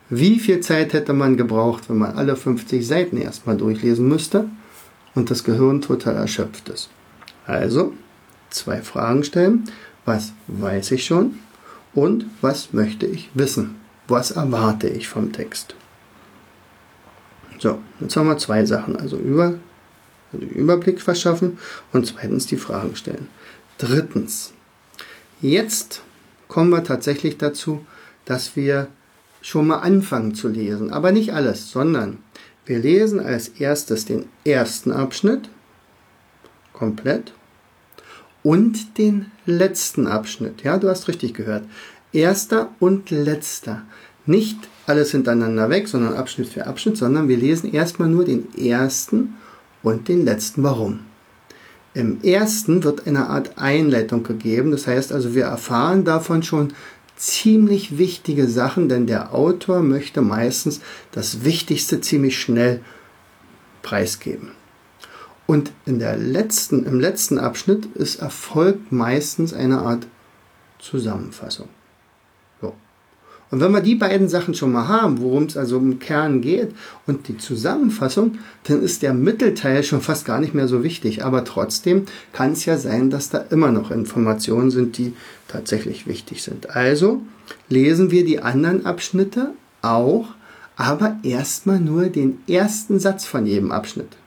Wie 0.10 0.40
viel 0.40 0.60
Zeit 0.60 0.94
hätte 0.94 1.14
man 1.14 1.38
gebraucht, 1.38 1.90
wenn 1.90 1.98
man 1.98 2.18
alle 2.18 2.36
50 2.36 2.86
Seiten 2.86 3.18
erstmal 3.18 3.56
durchlesen 3.56 4.08
müsste 4.08 4.50
und 5.16 5.30
das 5.30 5.44
Gehirn 5.44 5.82
total 5.82 6.16
erschöpft 6.16 6.68
ist? 6.70 6.90
Also, 7.46 7.94
zwei 8.50 8.82
Fragen 8.82 9.24
stellen. 9.24 9.64
Was 10.04 10.34
weiß 10.48 10.92
ich 10.92 11.06
schon? 11.06 11.40
Und 11.94 12.26
was 12.42 12.74
möchte 12.74 13.06
ich 13.06 13.30
wissen? 13.34 13.76
Was 14.08 14.32
erwarte 14.32 14.90
ich 14.90 15.08
vom 15.08 15.32
Text? 15.32 15.76
So, 17.60 17.80
jetzt 18.00 18.16
haben 18.18 18.28
wir 18.28 18.38
zwei 18.38 18.66
Sachen. 18.66 18.96
Also, 18.96 19.18
über, 19.18 19.54
also 20.34 20.46
Überblick 20.46 21.02
verschaffen 21.02 21.58
und 21.94 22.08
zweitens 22.08 22.48
die 22.48 22.58
Fragen 22.58 22.96
stellen. 22.96 23.28
Drittens, 23.78 24.54
jetzt 25.42 26.02
kommen 26.48 26.70
wir 26.70 26.84
tatsächlich 26.84 27.38
dazu, 27.38 27.86
dass 28.26 28.56
wir 28.56 28.88
schon 29.42 29.68
mal 29.68 29.80
anfangen 29.80 30.36
zu 30.36 30.48
lesen. 30.48 30.92
Aber 30.92 31.12
nicht 31.12 31.34
alles, 31.34 31.72
sondern 31.72 32.20
wir 32.66 32.80
lesen 32.80 33.20
als 33.20 33.50
erstes 33.50 34.06
den 34.06 34.26
ersten 34.46 34.92
Abschnitt 34.92 35.50
komplett 36.74 37.34
und 38.44 38.98
den 38.98 39.28
letzten 39.46 40.08
Abschnitt. 40.08 40.64
Ja, 40.64 40.78
du 40.78 40.90
hast 40.90 41.08
richtig 41.08 41.34
gehört. 41.34 41.64
Erster 42.14 42.70
und 42.80 43.10
letzter. 43.10 43.84
Nicht 44.26 44.58
alles 44.86 45.12
hintereinander 45.12 45.70
weg, 45.70 45.88
sondern 45.88 46.14
Abschnitt 46.14 46.48
für 46.48 46.68
Abschnitt, 46.68 46.98
sondern 46.98 47.28
wir 47.28 47.38
lesen 47.38 47.72
erstmal 47.72 48.10
nur 48.10 48.26
den 48.26 48.54
ersten 48.56 49.36
und 49.84 50.08
den 50.08 50.26
letzten. 50.26 50.64
Warum? 50.64 51.00
Im 51.94 52.22
ersten 52.24 52.84
wird 52.84 53.06
eine 53.06 53.28
Art 53.28 53.58
Einleitung 53.58 54.24
gegeben. 54.24 54.72
Das 54.72 54.88
heißt 54.88 55.12
also, 55.12 55.36
wir 55.36 55.46
erfahren 55.46 56.06
davon 56.06 56.42
schon 56.42 56.74
ziemlich 57.18 57.98
wichtige 57.98 58.48
Sachen, 58.48 58.90
denn 58.90 59.08
der 59.08 59.34
Autor 59.34 59.82
möchte 59.82 60.22
meistens 60.22 60.80
das 61.12 61.44
Wichtigste 61.44 62.02
ziemlich 62.02 62.40
schnell 62.40 62.82
preisgeben. 63.82 64.52
Und 65.46 65.72
in 65.86 66.00
der 66.00 66.16
letzten, 66.18 66.86
im 66.86 67.00
letzten 67.00 67.38
Abschnitt 67.38 67.86
ist 67.96 68.22
erfolgt 68.22 68.92
meistens 68.92 69.54
eine 69.54 69.80
Art 69.80 70.08
Zusammenfassung. 70.80 71.68
Und 73.52 73.60
wenn 73.60 73.74
wir 73.74 73.82
die 73.82 73.96
beiden 73.96 74.30
Sachen 74.30 74.54
schon 74.54 74.72
mal 74.72 74.88
haben, 74.88 75.20
worum 75.20 75.44
es 75.44 75.58
also 75.58 75.78
im 75.78 76.00
Kern 76.00 76.42
geht 76.42 76.74
und 77.06 77.28
die 77.28 77.38
Zusammenfassung, 77.38 78.40
dann 78.64 78.82
ist 78.82 79.04
der 79.04 79.14
Mittelteil 79.14 79.84
schon 79.84 80.00
fast 80.00 80.26
gar 80.26 80.40
nicht 80.40 80.54
mehr 80.54 80.70
so 80.70 80.84
wichtig. 80.84 81.26
Aber 81.26 81.44
trotzdem 81.44 82.06
kann 82.32 82.54
es 82.54 82.64
ja 82.64 82.78
sein, 82.78 83.10
dass 83.10 83.30
da 83.30 83.40
immer 83.50 83.72
noch 83.72 83.92
Informationen 83.92 84.72
sind, 84.72 84.98
die 84.98 85.14
tatsächlich 85.50 86.08
wichtig 86.08 86.42
sind. 86.42 86.70
Also 86.70 87.22
lesen 87.68 88.10
wir 88.10 88.24
die 88.24 88.40
anderen 88.40 88.86
Abschnitte 88.86 89.52
auch, 89.82 90.30
aber 90.78 91.18
erstmal 91.24 91.82
nur 91.82 92.06
den 92.06 92.40
ersten 92.48 93.00
Satz 93.00 93.26
von 93.26 93.46
jedem 93.46 93.74
Abschnitt. 93.74 94.18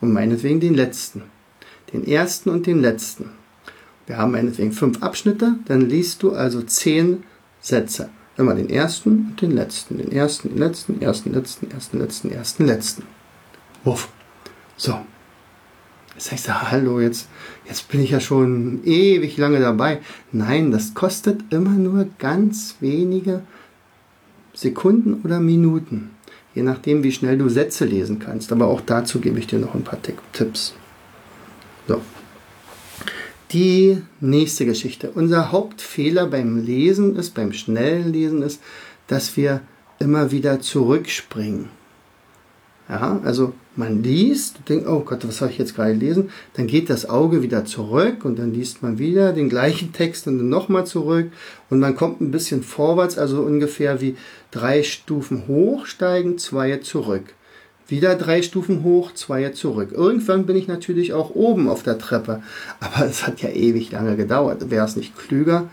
Und 0.00 0.12
meinetwegen 0.12 0.58
den 0.58 0.74
letzten. 0.74 1.22
Den 1.92 2.04
ersten 2.04 2.50
und 2.50 2.66
den 2.66 2.80
letzten. 2.80 3.30
Wir 4.06 4.18
haben 4.18 4.32
meinetwegen 4.32 4.72
fünf 4.72 5.00
Abschnitte, 5.00 5.54
dann 5.66 5.88
liest 5.88 6.22
du 6.24 6.32
also 6.32 6.60
zehn 6.60 7.22
Sätze. 7.64 8.10
Immer 8.36 8.54
den 8.54 8.68
ersten 8.68 9.28
und 9.30 9.40
den 9.40 9.52
letzten, 9.52 9.96
den 9.96 10.12
ersten, 10.12 10.50
den 10.50 10.58
letzten, 10.58 11.00
ersten, 11.00 11.32
letzten, 11.32 11.70
ersten, 11.70 11.98
letzten, 11.98 12.30
ersten, 12.30 12.66
letzten. 12.66 13.02
Wuff. 13.84 14.08
So. 14.76 14.98
Jetzt 16.14 16.26
sagst 16.26 16.48
du, 16.48 16.70
hallo, 16.70 17.00
jetzt, 17.00 17.28
jetzt 17.66 17.88
bin 17.88 18.02
ich 18.02 18.10
ja 18.10 18.20
schon 18.20 18.84
ewig 18.84 19.36
lange 19.36 19.60
dabei. 19.60 20.00
Nein, 20.30 20.72
das 20.72 20.94
kostet 20.94 21.52
immer 21.52 21.70
nur 21.70 22.06
ganz 22.18 22.76
wenige 22.80 23.42
Sekunden 24.52 25.22
oder 25.24 25.40
Minuten. 25.40 26.10
Je 26.54 26.62
nachdem, 26.62 27.02
wie 27.02 27.12
schnell 27.12 27.38
du 27.38 27.48
Sätze 27.48 27.84
lesen 27.84 28.18
kannst. 28.18 28.52
Aber 28.52 28.66
auch 28.66 28.82
dazu 28.82 29.20
gebe 29.20 29.38
ich 29.38 29.46
dir 29.46 29.58
noch 29.58 29.74
ein 29.74 29.84
paar 29.84 29.98
Tipps. 30.32 30.74
So. 31.88 32.00
Die 33.54 34.02
nächste 34.18 34.66
Geschichte. 34.66 35.12
Unser 35.14 35.52
Hauptfehler 35.52 36.26
beim 36.26 36.64
Lesen 36.64 37.14
ist, 37.14 37.34
beim 37.34 37.52
schnellen 37.52 38.12
Lesen 38.12 38.42
ist, 38.42 38.60
dass 39.06 39.36
wir 39.36 39.60
immer 40.00 40.32
wieder 40.32 40.58
zurückspringen. 40.58 41.68
Ja, 42.88 43.20
also 43.22 43.52
man 43.76 44.02
liest, 44.02 44.56
denkt, 44.68 44.88
oh 44.88 45.00
Gott, 45.00 45.26
was 45.26 45.36
soll 45.36 45.50
ich 45.50 45.58
jetzt 45.58 45.76
gerade 45.76 45.92
lesen? 45.92 46.30
Dann 46.54 46.66
geht 46.66 46.90
das 46.90 47.08
Auge 47.08 47.42
wieder 47.42 47.64
zurück 47.64 48.24
und 48.24 48.40
dann 48.40 48.52
liest 48.52 48.82
man 48.82 48.98
wieder 48.98 49.32
den 49.32 49.48
gleichen 49.48 49.92
Text 49.92 50.26
und 50.26 50.38
dann 50.38 50.48
nochmal 50.48 50.84
zurück 50.84 51.30
und 51.70 51.78
man 51.78 51.94
kommt 51.94 52.20
ein 52.20 52.32
bisschen 52.32 52.64
vorwärts, 52.64 53.18
also 53.18 53.42
ungefähr 53.42 54.00
wie 54.00 54.16
drei 54.50 54.82
Stufen 54.82 55.46
hochsteigen, 55.46 56.38
zwei 56.38 56.78
zurück. 56.78 57.34
Wieder 57.86 58.14
drei 58.14 58.40
Stufen 58.40 58.82
hoch, 58.82 59.12
zwei 59.12 59.50
zurück. 59.50 59.92
Irgendwann 59.92 60.46
bin 60.46 60.56
ich 60.56 60.68
natürlich 60.68 61.12
auch 61.12 61.34
oben 61.34 61.68
auf 61.68 61.82
der 61.82 61.98
Treppe. 61.98 62.42
Aber 62.80 63.04
es 63.06 63.26
hat 63.26 63.42
ja 63.42 63.50
ewig 63.50 63.92
lange 63.92 64.16
gedauert. 64.16 64.70
Wäre 64.70 64.86
es 64.86 64.96
nicht 64.96 65.16
klüger? 65.18 65.68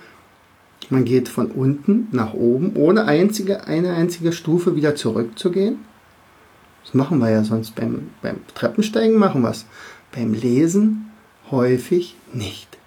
Man 0.89 1.05
geht 1.05 1.29
von 1.29 1.51
unten 1.51 2.07
nach 2.11 2.33
oben, 2.33 2.75
ohne 2.75 3.05
einzige, 3.05 3.65
eine 3.65 3.93
einzige 3.93 4.33
Stufe 4.33 4.75
wieder 4.75 4.95
zurückzugehen. 4.95 5.77
Das 6.83 6.93
machen 6.93 7.19
wir 7.19 7.29
ja 7.29 7.43
sonst 7.45 7.75
beim, 7.75 8.09
beim 8.21 8.37
Treppensteigen 8.55 9.17
machen 9.17 9.41
wir 9.41 9.51
es. 9.51 9.65
Beim 10.13 10.33
Lesen 10.33 11.11
häufig 11.49 12.17
nicht. 12.33 12.77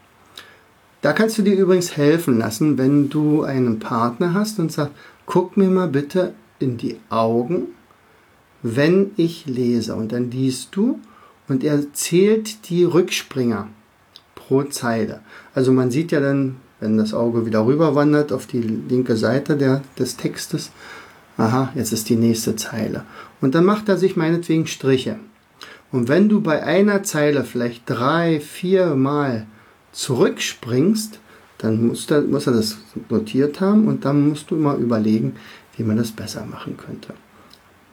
Da 1.00 1.12
kannst 1.12 1.38
du 1.38 1.42
dir 1.42 1.54
übrigens 1.54 1.96
helfen 1.96 2.38
lassen, 2.38 2.76
wenn 2.76 3.08
du 3.08 3.42
einen 3.42 3.78
Partner 3.78 4.34
hast 4.34 4.58
und 4.58 4.72
sagst, 4.72 4.92
guck 5.24 5.56
mir 5.56 5.70
mal 5.70 5.88
bitte 5.88 6.34
in 6.58 6.76
die 6.76 6.98
Augen 7.08 7.68
wenn 8.64 9.10
ich 9.16 9.44
lese. 9.46 9.94
Und 9.94 10.10
dann 10.10 10.30
liest 10.30 10.74
du 10.74 10.98
und 11.48 11.62
er 11.62 11.92
zählt 11.92 12.70
die 12.70 12.84
Rückspringer 12.84 13.68
pro 14.34 14.64
Zeile. 14.64 15.20
Also 15.54 15.70
man 15.70 15.90
sieht 15.90 16.10
ja 16.10 16.20
dann, 16.20 16.56
wenn 16.80 16.96
das 16.96 17.14
Auge 17.14 17.46
wieder 17.46 17.66
rüber 17.66 17.94
wandert 17.94 18.32
auf 18.32 18.46
die 18.46 18.62
linke 18.62 19.16
Seite 19.16 19.56
der, 19.56 19.82
des 19.98 20.16
Textes, 20.16 20.72
aha, 21.36 21.72
jetzt 21.74 21.92
ist 21.92 22.08
die 22.08 22.16
nächste 22.16 22.56
Zeile. 22.56 23.04
Und 23.42 23.54
dann 23.54 23.64
macht 23.66 23.88
er 23.88 23.98
sich 23.98 24.16
meinetwegen 24.16 24.66
Striche. 24.66 25.16
Und 25.92 26.08
wenn 26.08 26.30
du 26.30 26.40
bei 26.40 26.62
einer 26.62 27.02
Zeile 27.02 27.44
vielleicht 27.44 27.82
drei, 27.88 28.40
vier 28.40 28.96
Mal 28.96 29.46
zurückspringst, 29.92 31.20
dann 31.58 31.86
muss 31.86 32.10
er, 32.10 32.22
muss 32.22 32.46
er 32.46 32.54
das 32.54 32.78
notiert 33.10 33.60
haben 33.60 33.88
und 33.88 34.06
dann 34.06 34.28
musst 34.30 34.50
du 34.50 34.56
mal 34.56 34.80
überlegen, 34.80 35.36
wie 35.76 35.84
man 35.84 35.98
das 35.98 36.12
besser 36.12 36.46
machen 36.46 36.78
könnte. 36.78 37.12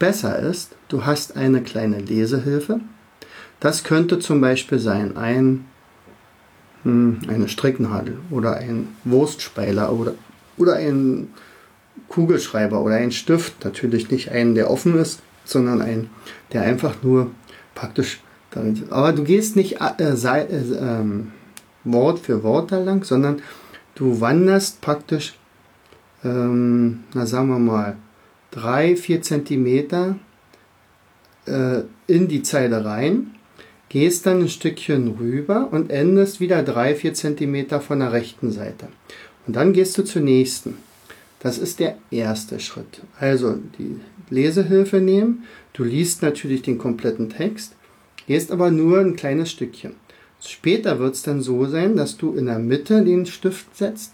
Besser 0.02 0.40
ist, 0.40 0.72
du 0.88 1.06
hast 1.06 1.38
eine 1.38 1.62
kleine 1.62 2.00
Lesehilfe. 2.00 2.80
Das 3.60 3.84
könnte 3.84 4.18
zum 4.18 4.42
Beispiel 4.42 4.80
sein 4.80 5.16
ein, 5.16 5.66
hm, 6.82 7.20
eine 7.28 7.48
Stricknadel 7.48 8.18
oder 8.32 8.56
ein 8.58 8.88
Wurstspeiler 9.04 9.94
oder, 9.94 10.16
oder 10.58 10.78
ein 10.78 11.28
Kugelschreiber 12.10 12.82
oder 12.82 12.96
ein 12.96 13.12
Stift. 13.12 13.64
Natürlich 13.64 14.10
nicht 14.10 14.32
einen, 14.32 14.56
der 14.56 14.72
offen 14.72 14.98
ist, 14.98 15.22
sondern 15.46 15.84
ein, 15.84 16.10
der 16.52 16.64
einfach 16.64 16.96
nur 17.04 17.30
praktisch 17.76 18.22
darin 18.50 18.74
ist. 18.74 18.92
Aber 18.92 19.14
du 19.14 19.24
gehst 19.24 19.56
nicht 19.56 19.82
äh, 20.00 20.16
sei, 20.16 20.42
äh, 20.42 20.56
äh, 20.56 21.06
Wort 21.84 22.18
für 22.18 22.42
Wort 22.42 22.72
da 22.72 22.80
lang, 22.80 23.04
sondern 23.04 23.44
du 23.94 24.20
wanderst 24.20 24.82
praktisch, 24.82 25.38
ähm, 26.24 27.04
na 27.14 27.28
sagen 27.28 27.50
wir 27.50 27.60
mal, 27.60 27.98
drei, 28.52 28.96
vier 28.96 29.22
Zentimeter 29.22 30.18
äh, 31.46 31.82
in 32.08 32.28
die 32.28 32.44
Zeile 32.44 32.86
rein, 32.86 33.32
gehst 33.90 34.26
dann 34.26 34.42
ein 34.42 34.50
Stückchen 34.50 35.16
rüber 35.20 35.70
und 35.72 35.92
endest 35.92 36.40
wieder 36.40 36.64
drei, 36.64 36.96
vier 36.96 37.14
Zentimeter 37.14 37.82
von 37.82 38.00
der 38.00 38.14
rechten 38.14 38.52
Seite. 38.52 38.88
Und 39.48 39.56
dann 39.56 39.74
gehst 39.74 39.98
du 39.98 40.04
zur 40.04 40.22
nächsten. 40.22 40.78
Das 41.40 41.58
ist 41.58 41.80
der 41.80 41.98
erste 42.12 42.60
Schritt. 42.60 43.02
Also 43.20 43.58
die 43.78 44.00
Lesehilfe 44.30 45.02
nehmen. 45.02 45.44
Du 45.74 45.84
liest 45.84 46.22
natürlich 46.22 46.62
den 46.62 46.78
kompletten 46.78 47.30
Text, 47.30 47.76
gehst 48.28 48.52
aber 48.52 48.72
nur 48.72 49.00
ein 49.00 49.16
kleines 49.16 49.52
Stückchen. 49.52 49.96
Später 50.40 51.00
wird 51.00 51.16
es 51.16 51.22
dann 51.22 51.42
so 51.42 51.66
sein, 51.66 51.96
dass 51.96 52.18
du 52.18 52.34
in 52.34 52.46
der 52.46 52.60
Mitte 52.60 53.04
den 53.04 53.26
Stift 53.26 53.76
setzt 53.76 54.14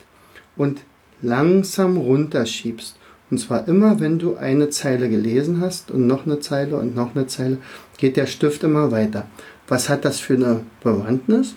und 0.55 0.81
langsam 1.21 1.97
runterschiebst. 1.97 2.97
Und 3.29 3.39
zwar 3.39 3.67
immer, 3.67 3.99
wenn 3.99 4.19
du 4.19 4.37
eine 4.37 4.69
Zeile 4.69 5.09
gelesen 5.09 5.59
hast 5.59 5.91
und 5.91 6.07
noch 6.07 6.25
eine 6.25 6.39
Zeile 6.39 6.77
und 6.77 6.95
noch 6.95 7.15
eine 7.15 7.27
Zeile, 7.27 7.57
geht 7.97 8.15
der 8.15 8.25
Stift 8.25 8.63
immer 8.63 8.91
weiter. 8.91 9.27
Was 9.67 9.89
hat 9.89 10.05
das 10.05 10.19
für 10.19 10.35
eine 10.35 10.61
Bewandtnis? 10.81 11.55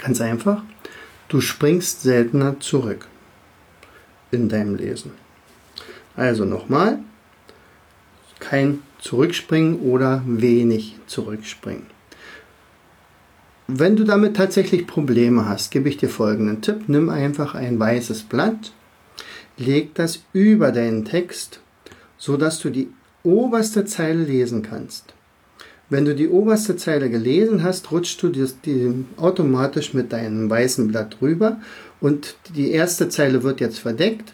Ganz 0.00 0.20
einfach. 0.20 0.62
Du 1.28 1.40
springst 1.40 2.02
seltener 2.02 2.58
zurück 2.60 3.06
in 4.32 4.48
deinem 4.48 4.74
Lesen. 4.74 5.12
Also 6.16 6.44
nochmal, 6.44 6.98
kein 8.40 8.80
Zurückspringen 8.98 9.80
oder 9.80 10.22
wenig 10.26 10.96
Zurückspringen. 11.06 11.86
Wenn 13.66 13.96
du 13.96 14.04
damit 14.04 14.36
tatsächlich 14.36 14.86
Probleme 14.86 15.48
hast, 15.48 15.70
gebe 15.70 15.88
ich 15.88 15.96
dir 15.96 16.08
folgenden 16.08 16.60
Tipp. 16.60 16.82
Nimm 16.88 17.08
einfach 17.08 17.54
ein 17.54 17.78
weißes 17.78 18.24
Blatt, 18.24 18.72
leg 19.56 19.94
das 19.94 20.22
über 20.32 20.72
deinen 20.72 21.04
Text, 21.04 21.60
sodass 22.18 22.60
du 22.60 22.70
die 22.70 22.88
oberste 23.22 23.84
Zeile 23.84 24.24
lesen 24.24 24.62
kannst. 24.62 25.14
Wenn 25.90 26.04
du 26.04 26.14
die 26.14 26.28
oberste 26.28 26.76
Zeile 26.76 27.10
gelesen 27.10 27.62
hast, 27.62 27.90
rutschst 27.92 28.22
du 28.22 28.28
die, 28.28 28.46
die 28.64 29.04
automatisch 29.16 29.92
mit 29.92 30.12
deinem 30.12 30.48
weißen 30.48 30.88
Blatt 30.88 31.18
rüber 31.20 31.60
und 32.00 32.36
die 32.54 32.70
erste 32.70 33.08
Zeile 33.08 33.42
wird 33.42 33.60
jetzt 33.60 33.78
verdeckt 33.78 34.32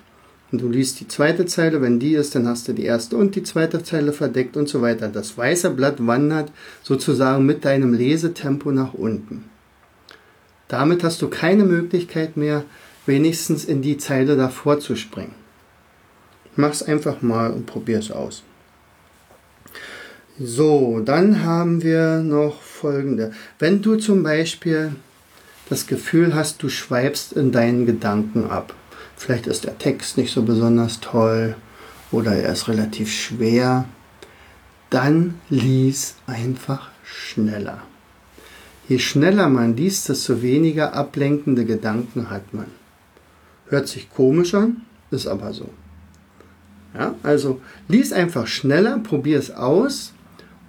und 0.52 0.62
du 0.62 0.68
liest 0.68 1.00
die 1.00 1.08
zweite 1.08 1.46
Zeile, 1.46 1.80
wenn 1.80 2.00
die 2.00 2.14
ist, 2.14 2.34
dann 2.34 2.48
hast 2.48 2.66
du 2.68 2.72
die 2.72 2.84
erste 2.84 3.16
und 3.16 3.36
die 3.36 3.42
zweite 3.42 3.82
Zeile 3.82 4.12
verdeckt 4.12 4.56
und 4.56 4.68
so 4.68 4.82
weiter. 4.82 5.08
Das 5.08 5.36
weiße 5.36 5.70
Blatt 5.70 6.04
wandert 6.04 6.52
sozusagen 6.82 7.46
mit 7.46 7.64
deinem 7.64 7.94
Lesetempo 7.94 8.72
nach 8.72 8.94
unten. 8.94 9.44
Damit 10.66 11.02
hast 11.02 11.20
du 11.22 11.28
keine 11.28 11.64
Möglichkeit 11.64 12.36
mehr, 12.36 12.64
wenigstens 13.11 13.64
in 13.64 13.83
die 13.83 13.99
Zeile 13.99 14.37
davor 14.37 14.79
zu 14.79 14.95
springen. 14.95 15.35
Mach's 16.55 16.83
einfach 16.83 17.23
mal 17.23 17.50
und 17.50 17.67
probier's 17.67 18.12
aus. 18.12 18.45
So, 20.38 21.00
dann 21.00 21.45
haben 21.45 21.83
wir 21.83 22.21
noch 22.21 22.62
folgende. 22.62 23.33
Wenn 23.59 23.83
du 23.83 23.97
zum 23.97 24.23
Beispiel 24.23 24.95
das 25.69 25.88
Gefühl 25.88 26.35
hast, 26.35 26.62
du 26.62 26.69
schweibst 26.69 27.33
in 27.33 27.50
deinen 27.50 27.85
Gedanken 27.85 28.49
ab. 28.49 28.75
Vielleicht 29.17 29.49
ist 29.49 29.64
der 29.64 29.79
Text 29.79 30.17
nicht 30.17 30.33
so 30.33 30.43
besonders 30.43 31.00
toll 31.00 31.57
oder 32.12 32.33
er 32.37 32.52
ist 32.52 32.69
relativ 32.69 33.12
schwer. 33.12 33.87
Dann 34.88 35.40
lies 35.50 36.14
einfach 36.26 36.90
schneller. 37.05 37.83
Je 38.88 38.99
schneller 38.99 39.49
man 39.49 39.76
liest, 39.76 40.09
desto 40.09 40.43
weniger 40.43 40.95
ablenkende 40.95 41.64
Gedanken 41.64 42.31
hat 42.31 42.55
man. 42.55 42.79
Hört 43.70 43.88
sich 43.88 44.10
komisch 44.10 44.54
an, 44.54 44.82
ist 45.10 45.26
aber 45.26 45.52
so. 45.52 45.70
Ja, 46.94 47.14
also 47.22 47.60
lies 47.88 48.12
einfach 48.12 48.48
schneller, 48.48 48.98
probier 48.98 49.38
es 49.38 49.52
aus 49.52 50.12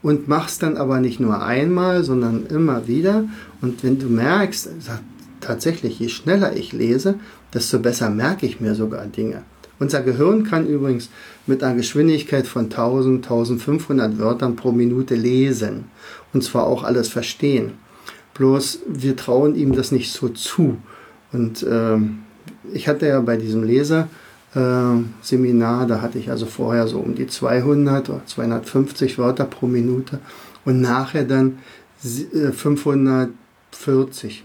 und 0.03 0.27
mach 0.27 0.48
es 0.48 0.60
dann 0.60 0.77
aber 0.77 1.00
nicht 1.00 1.20
nur 1.20 1.41
einmal, 1.43 2.03
sondern 2.03 2.46
immer 2.46 2.88
wieder. 2.88 3.25
Und 3.60 3.84
wenn 3.84 3.98
du 3.98 4.05
merkst, 4.08 4.70
tatsächlich, 5.39 6.00
je 6.00 6.10
schneller 6.10 6.55
ich 6.55 6.74
lese, 6.74 7.15
desto 7.53 7.79
besser 7.79 8.12
merke 8.12 8.46
ich 8.46 8.62
mir 8.62 8.75
sogar 8.75 9.05
Dinge. 9.08 9.41
Unser 9.79 10.03
Gehirn 10.03 10.44
kann 10.44 10.68
übrigens 10.68 11.09
mit 11.48 11.64
einer 11.64 11.75
Geschwindigkeit 11.75 12.46
von 12.46 12.66
1000, 12.66 13.25
1500 13.25 14.20
Wörtern 14.20 14.55
pro 14.55 14.72
Minute 14.72 15.16
lesen. 15.16 15.85
Und 16.33 16.44
zwar 16.44 16.68
auch 16.68 16.83
alles 16.83 17.07
verstehen. 17.07 17.72
Bloß 18.35 18.81
wir 18.87 19.16
trauen 19.16 19.55
ihm 19.55 19.74
das 19.74 19.92
nicht 19.92 20.11
so 20.11 20.29
zu. 20.29 20.77
Und 21.31 21.64
äh, 21.64 21.98
ich 22.74 22.88
hatte 22.88 23.08
ja 23.08 23.20
bei 23.22 23.38
diesem 23.38 23.64
Leser 23.64 24.08
äh, 24.56 24.60
Seminar, 25.22 25.88
da 25.88 26.01
hatte 26.01 26.20
ich 26.20 26.30
also 26.30 26.46
vorher 26.46 26.88
so 26.88 27.00
um 27.00 27.16
die 27.16 27.27
200 27.27 28.10
oder 28.10 28.25
250 28.25 29.18
Wörter 29.18 29.46
pro 29.46 29.68
Minute 29.68 30.20
und 30.66 30.82
nachher 30.82 31.24
dann 31.24 31.60
540. 32.01 33.32
Äh, 34.40 34.44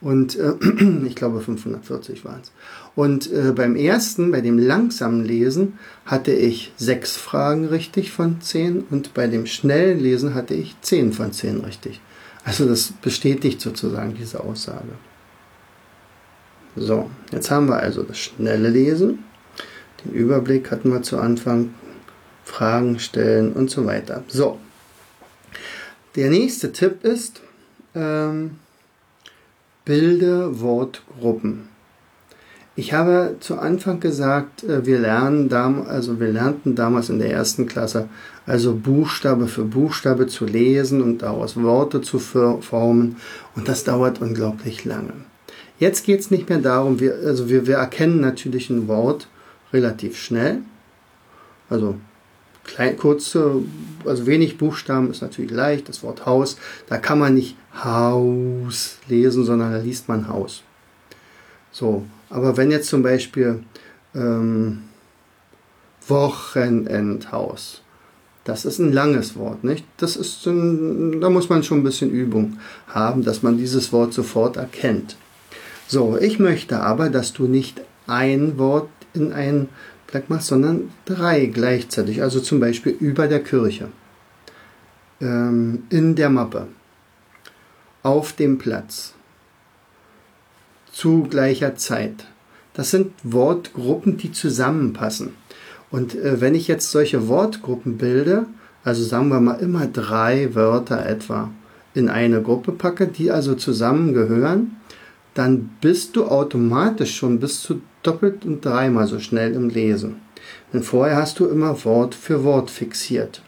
und 0.00 0.36
äh, 0.36 0.54
ich 1.06 1.14
glaube 1.14 1.40
540 1.40 2.24
waren 2.24 2.40
es. 2.42 2.52
Und 2.94 3.30
äh, 3.32 3.52
beim 3.52 3.76
ersten, 3.76 4.30
bei 4.30 4.40
dem 4.40 4.58
langsamen 4.58 5.24
Lesen, 5.24 5.78
hatte 6.06 6.32
ich 6.32 6.72
sechs 6.76 7.16
Fragen 7.16 7.66
richtig 7.66 8.10
von 8.10 8.40
zehn 8.40 8.84
und 8.90 9.14
bei 9.14 9.26
dem 9.26 9.46
schnellen 9.46 10.00
Lesen 10.00 10.34
hatte 10.34 10.54
ich 10.54 10.76
zehn 10.80 11.12
von 11.12 11.32
zehn 11.32 11.60
richtig. 11.60 12.00
Also 12.44 12.66
das 12.66 12.92
bestätigt 13.02 13.60
sozusagen 13.60 14.14
diese 14.14 14.42
Aussage. 14.42 14.88
So, 16.80 17.10
jetzt 17.30 17.50
haben 17.50 17.68
wir 17.68 17.76
also 17.76 18.02
das 18.02 18.18
schnelle 18.18 18.70
Lesen. 18.70 19.18
Den 20.02 20.12
Überblick 20.12 20.70
hatten 20.70 20.90
wir 20.90 21.02
zu 21.02 21.18
Anfang. 21.18 21.74
Fragen 22.42 22.98
stellen 22.98 23.52
und 23.52 23.70
so 23.70 23.86
weiter. 23.86 24.24
So, 24.26 24.58
der 26.16 26.30
nächste 26.30 26.72
Tipp 26.72 27.04
ist, 27.04 27.42
ähm, 27.94 28.56
bilde 29.84 30.60
Wortgruppen. 30.60 31.68
Ich 32.74 32.92
habe 32.92 33.36
zu 33.40 33.58
Anfang 33.58 34.00
gesagt, 34.00 34.64
äh, 34.64 34.84
wir 34.86 34.98
lernen 34.98 35.52
also 35.86 36.18
wir 36.18 36.32
lernten 36.32 36.74
damals 36.74 37.10
in 37.10 37.18
der 37.18 37.30
ersten 37.30 37.66
Klasse, 37.66 38.08
also 38.46 38.74
Buchstabe 38.74 39.46
für 39.46 39.64
Buchstabe 39.64 40.26
zu 40.26 40.46
lesen 40.46 41.02
und 41.02 41.18
daraus 41.18 41.56
Worte 41.56 42.00
zu 42.00 42.18
formen. 42.18 43.16
Und 43.54 43.68
das 43.68 43.84
dauert 43.84 44.20
unglaublich 44.20 44.84
lange. 44.84 45.12
Jetzt 45.80 46.04
geht 46.04 46.20
es 46.20 46.30
nicht 46.30 46.50
mehr 46.50 46.58
darum, 46.58 47.00
wir, 47.00 47.14
also 47.24 47.48
wir, 47.48 47.66
wir 47.66 47.76
erkennen 47.76 48.20
natürlich 48.20 48.68
ein 48.68 48.86
Wort 48.86 49.28
relativ 49.72 50.18
schnell. 50.18 50.58
Also 51.70 51.96
klein, 52.64 52.98
kurze, 52.98 53.62
also 54.04 54.26
wenig 54.26 54.58
Buchstaben 54.58 55.10
ist 55.10 55.22
natürlich 55.22 55.50
leicht. 55.50 55.88
Das 55.88 56.02
Wort 56.02 56.26
Haus, 56.26 56.58
da 56.86 56.98
kann 56.98 57.18
man 57.18 57.34
nicht 57.34 57.56
Haus 57.82 58.98
lesen, 59.08 59.46
sondern 59.46 59.72
da 59.72 59.78
liest 59.78 60.06
man 60.06 60.28
Haus. 60.28 60.62
So, 61.72 62.04
aber 62.28 62.58
wenn 62.58 62.70
jetzt 62.70 62.88
zum 62.88 63.02
Beispiel 63.02 63.64
ähm, 64.14 64.82
Wochenendhaus, 66.06 67.80
das 68.44 68.66
ist 68.66 68.80
ein 68.80 68.92
langes 68.92 69.34
Wort, 69.34 69.64
nicht? 69.64 69.86
Das 69.96 70.16
ist 70.16 70.44
ein, 70.46 71.22
da 71.22 71.30
muss 71.30 71.48
man 71.48 71.62
schon 71.62 71.78
ein 71.78 71.84
bisschen 71.84 72.10
Übung 72.10 72.58
haben, 72.88 73.24
dass 73.24 73.42
man 73.42 73.56
dieses 73.56 73.94
Wort 73.94 74.12
sofort 74.12 74.58
erkennt. 74.58 75.16
So, 75.92 76.16
ich 76.16 76.38
möchte 76.38 76.78
aber, 76.78 77.10
dass 77.10 77.32
du 77.32 77.48
nicht 77.48 77.80
ein 78.06 78.58
Wort 78.58 78.88
in 79.12 79.32
einen 79.32 79.70
Blatt 80.06 80.30
machst, 80.30 80.46
sondern 80.46 80.92
drei 81.04 81.46
gleichzeitig. 81.46 82.22
Also 82.22 82.38
zum 82.38 82.60
Beispiel 82.60 82.92
über 82.92 83.26
der 83.26 83.42
Kirche, 83.42 83.88
ähm, 85.20 85.82
in 85.90 86.14
der 86.14 86.30
Mappe, 86.30 86.68
auf 88.04 88.32
dem 88.34 88.58
Platz, 88.58 89.14
zu 90.92 91.24
gleicher 91.24 91.74
Zeit. 91.74 92.24
Das 92.72 92.92
sind 92.92 93.10
Wortgruppen, 93.24 94.16
die 94.16 94.30
zusammenpassen. 94.30 95.34
Und 95.90 96.14
äh, 96.14 96.40
wenn 96.40 96.54
ich 96.54 96.68
jetzt 96.68 96.92
solche 96.92 97.26
Wortgruppen 97.26 97.98
bilde, 97.98 98.46
also 98.84 99.02
sagen 99.02 99.28
wir 99.30 99.40
mal 99.40 99.58
immer 99.58 99.88
drei 99.88 100.54
Wörter 100.54 101.04
etwa 101.04 101.50
in 101.94 102.08
eine 102.08 102.42
Gruppe 102.42 102.70
packe, 102.70 103.08
die 103.08 103.32
also 103.32 103.56
zusammengehören, 103.56 104.76
dann 105.34 105.70
bist 105.80 106.16
du 106.16 106.26
automatisch 106.26 107.16
schon 107.16 107.38
bis 107.38 107.62
zu 107.62 107.80
doppelt 108.02 108.44
und 108.44 108.64
dreimal 108.64 109.06
so 109.06 109.18
schnell 109.18 109.54
im 109.54 109.68
Lesen. 109.68 110.16
Denn 110.72 110.82
vorher 110.82 111.16
hast 111.16 111.38
du 111.38 111.46
immer 111.46 111.84
Wort 111.84 112.14
für 112.14 112.44
Wort 112.44 112.70
fixiert. 112.70 113.42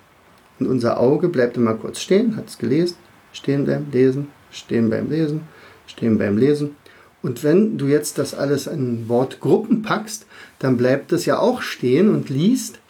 Und 0.59 0.67
unser 0.67 1.01
Auge 1.01 1.29
bleibt 1.29 1.57
immer 1.57 1.75
kurz 1.75 2.01
stehen, 2.01 2.37
hat 2.37 2.49
es 2.49 2.59
gelesen, 2.59 2.97
stehen 3.33 3.67
beim 3.67 3.87
Lesen, 3.91 4.29
stehen 4.51 4.91
beim 4.91 5.11
Lesen, 5.11 5.43
stehen 5.87 6.19
beim 6.19 6.39
Lesen. 6.39 6.77
Und 7.23 7.45
wenn 7.45 7.79
du 7.79 7.87
jetzt 7.87 8.19
das 8.19 8.35
alles 8.35 8.67
in 8.67 9.09
Wortgruppen 9.09 9.83
packst, 9.83 10.27
dann 10.59 10.77
bleibt 10.77 11.13
es 11.13 11.25
ja 11.25 11.39
auch 11.39 11.63
stehen 11.63 12.13
und 12.13 12.29
liest, 12.29 12.81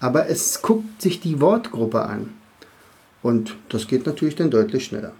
aber 0.00 0.28
es 0.28 0.62
guckt 0.62 1.02
sich 1.02 1.20
die 1.20 1.40
Wortgruppe 1.40 2.02
an. 2.02 2.30
Und 3.22 3.56
das 3.68 3.88
geht 3.88 4.06
natürlich 4.06 4.36
dann 4.36 4.50
deutlich 4.50 4.84
schneller. 4.84 5.12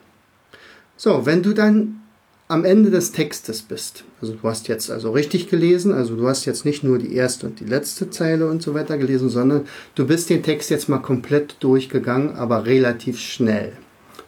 So, 0.96 1.26
wenn 1.26 1.42
du 1.42 1.52
dann 1.52 2.00
am 2.48 2.64
Ende 2.64 2.90
des 2.90 3.12
Textes 3.12 3.62
bist. 3.62 4.04
Also 4.20 4.34
du 4.34 4.48
hast 4.48 4.68
jetzt 4.68 4.90
also 4.90 5.12
richtig 5.12 5.48
gelesen, 5.48 5.92
also 5.92 6.14
du 6.14 6.28
hast 6.28 6.44
jetzt 6.44 6.64
nicht 6.64 6.84
nur 6.84 6.98
die 6.98 7.14
erste 7.14 7.46
und 7.46 7.60
die 7.60 7.64
letzte 7.64 8.10
Zeile 8.10 8.48
und 8.48 8.62
so 8.62 8.74
weiter 8.74 8.98
gelesen, 8.98 9.30
sondern 9.30 9.66
du 9.94 10.06
bist 10.06 10.28
den 10.28 10.42
Text 10.42 10.70
jetzt 10.70 10.88
mal 10.88 10.98
komplett 10.98 11.56
durchgegangen, 11.60 12.36
aber 12.36 12.66
relativ 12.66 13.18
schnell. 13.18 13.72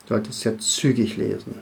Du 0.06 0.14
solltest 0.14 0.44
jetzt 0.44 0.74
zügig 0.74 1.16
lesen. 1.16 1.56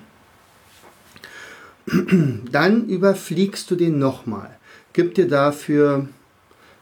Dann 2.50 2.88
überfliegst 2.88 3.70
du 3.70 3.76
den 3.76 3.98
nochmal. 3.98 4.56
Gib 4.92 5.14
dir 5.14 5.26
dafür 5.26 6.08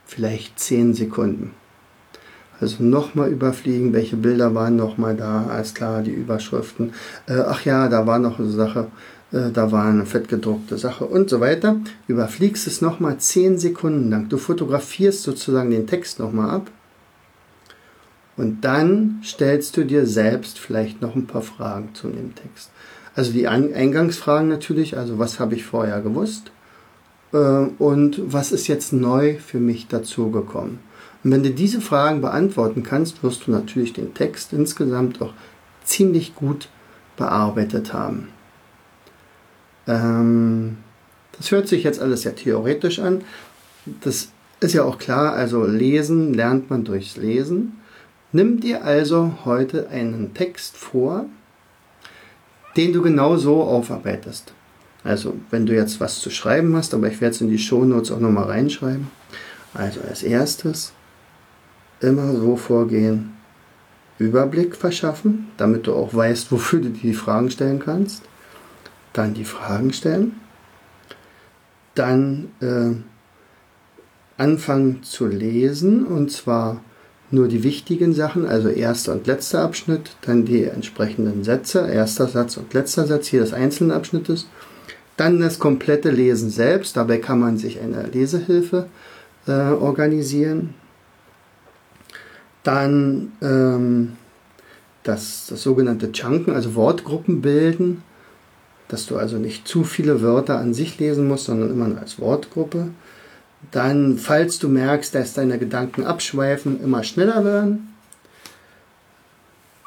vielleicht 0.04 0.58
10 0.58 0.92
Sekunden. 0.94 1.52
Also 2.60 2.84
nochmal 2.84 3.32
überfliegen, 3.32 3.92
welche 3.92 4.16
Bilder 4.16 4.54
waren 4.54 4.76
nochmal 4.76 5.16
da, 5.16 5.46
alles 5.46 5.74
klar, 5.74 6.02
die 6.02 6.12
Überschriften. 6.12 6.92
Äh, 7.26 7.40
ach 7.40 7.64
ja, 7.64 7.88
da 7.88 8.06
war 8.06 8.20
noch 8.20 8.38
eine 8.38 8.50
Sache, 8.50 8.86
da 9.32 9.72
war 9.72 9.86
eine 9.86 10.04
fettgedruckte 10.04 10.76
Sache 10.76 11.06
und 11.06 11.30
so 11.30 11.40
weiter. 11.40 11.76
Überfliegst 12.06 12.66
es 12.66 12.82
nochmal 12.82 13.18
10 13.18 13.58
Sekunden 13.58 14.10
lang. 14.10 14.28
Du 14.28 14.36
fotografierst 14.36 15.22
sozusagen 15.22 15.70
den 15.70 15.86
Text 15.86 16.18
nochmal 16.18 16.50
ab. 16.50 16.70
Und 18.36 18.62
dann 18.62 19.20
stellst 19.24 19.76
du 19.76 19.84
dir 19.84 20.06
selbst 20.06 20.58
vielleicht 20.58 21.00
noch 21.00 21.14
ein 21.14 21.26
paar 21.26 21.42
Fragen 21.42 21.94
zu 21.94 22.08
dem 22.08 22.34
Text. 22.34 22.70
Also 23.14 23.32
die 23.32 23.46
Eingangsfragen 23.46 24.48
natürlich, 24.48 24.96
also 24.96 25.18
was 25.18 25.38
habe 25.38 25.54
ich 25.54 25.64
vorher 25.64 26.00
gewusst 26.00 26.50
äh, 27.32 27.36
und 27.36 28.20
was 28.32 28.52
ist 28.52 28.68
jetzt 28.68 28.92
neu 28.92 29.36
für 29.36 29.60
mich 29.60 29.88
dazugekommen. 29.88 30.78
Und 31.22 31.30
wenn 31.30 31.42
du 31.42 31.50
diese 31.50 31.80
Fragen 31.80 32.20
beantworten 32.20 32.82
kannst, 32.82 33.22
wirst 33.22 33.46
du 33.46 33.50
natürlich 33.50 33.92
den 33.92 34.14
Text 34.14 34.52
insgesamt 34.52 35.20
auch 35.20 35.34
ziemlich 35.84 36.34
gut 36.34 36.68
bearbeitet 37.16 37.92
haben. 37.92 38.28
Ähm, 39.86 40.78
das 41.36 41.50
hört 41.50 41.68
sich 41.68 41.84
jetzt 41.84 42.00
alles 42.00 42.22
sehr 42.22 42.34
theoretisch 42.34 42.98
an. 42.98 43.22
Das 44.00 44.28
ist 44.60 44.74
ja 44.74 44.84
auch 44.84 44.98
klar, 44.98 45.32
also 45.32 45.64
lesen 45.64 46.34
lernt 46.34 46.70
man 46.70 46.84
durchs 46.84 47.16
Lesen. 47.16 47.80
Nimm 48.32 48.60
dir 48.60 48.84
also 48.84 49.32
heute 49.44 49.88
einen 49.88 50.34
Text 50.34 50.76
vor, 50.76 51.26
den 52.76 52.92
du 52.92 53.02
genau 53.02 53.36
so 53.36 53.62
aufarbeitest. 53.62 54.54
Also, 55.04 55.34
wenn 55.50 55.66
du 55.66 55.74
jetzt 55.74 56.00
was 56.00 56.20
zu 56.20 56.30
schreiben 56.30 56.76
hast, 56.76 56.94
aber 56.94 57.08
ich 57.08 57.20
werde 57.20 57.34
es 57.34 57.40
in 57.40 57.50
die 57.50 57.58
Shownotes 57.58 58.12
auch 58.12 58.20
nochmal 58.20 58.44
reinschreiben. 58.44 59.08
Also 59.74 60.00
als 60.08 60.22
erstes 60.22 60.92
immer 62.00 62.34
so 62.34 62.56
vorgehen, 62.56 63.32
Überblick 64.18 64.76
verschaffen, 64.76 65.48
damit 65.56 65.86
du 65.86 65.94
auch 65.94 66.14
weißt, 66.14 66.52
wofür 66.52 66.80
du 66.80 66.90
die 66.90 67.14
Fragen 67.14 67.50
stellen 67.50 67.80
kannst. 67.80 68.22
Dann 69.12 69.34
die 69.34 69.44
Fragen 69.44 69.92
stellen. 69.92 70.40
Dann 71.94 72.48
äh, 72.60 72.96
anfangen 74.40 75.02
zu 75.02 75.26
lesen 75.26 76.06
und 76.06 76.30
zwar 76.30 76.80
nur 77.30 77.48
die 77.48 77.62
wichtigen 77.62 78.12
Sachen, 78.12 78.46
also 78.46 78.68
erster 78.68 79.12
und 79.12 79.26
letzter 79.26 79.62
Abschnitt, 79.62 80.16
dann 80.22 80.44
die 80.44 80.64
entsprechenden 80.64 81.44
Sätze, 81.44 81.88
erster 81.88 82.28
Satz 82.28 82.58
und 82.58 82.74
letzter 82.74 83.06
Satz 83.06 83.30
jedes 83.30 83.54
einzelnen 83.54 83.90
Abschnittes, 83.90 84.48
dann 85.16 85.40
das 85.40 85.58
komplette 85.58 86.10
Lesen 86.10 86.50
selbst, 86.50 86.96
dabei 86.96 87.18
kann 87.18 87.40
man 87.40 87.56
sich 87.56 87.80
eine 87.80 88.02
Lesehilfe 88.06 88.88
äh, 89.46 89.50
organisieren, 89.50 90.74
dann 92.62 93.32
ähm, 93.40 94.12
das, 95.02 95.46
das 95.48 95.62
sogenannte 95.62 96.12
Chunken, 96.12 96.54
also 96.54 96.74
Wortgruppen 96.74 97.40
bilden, 97.40 98.02
dass 98.92 99.06
du 99.06 99.16
also 99.16 99.38
nicht 99.38 99.66
zu 99.66 99.84
viele 99.84 100.20
Wörter 100.20 100.58
an 100.58 100.74
sich 100.74 100.98
lesen 100.98 101.26
musst, 101.26 101.46
sondern 101.46 101.70
immer 101.70 101.98
als 101.98 102.18
Wortgruppe. 102.20 102.88
Dann, 103.70 104.18
falls 104.18 104.58
du 104.58 104.68
merkst, 104.68 105.14
dass 105.14 105.32
deine 105.32 105.58
Gedanken 105.58 106.04
abschweifen, 106.04 106.82
immer 106.82 107.02
schneller 107.02 107.44
werden. 107.44 107.94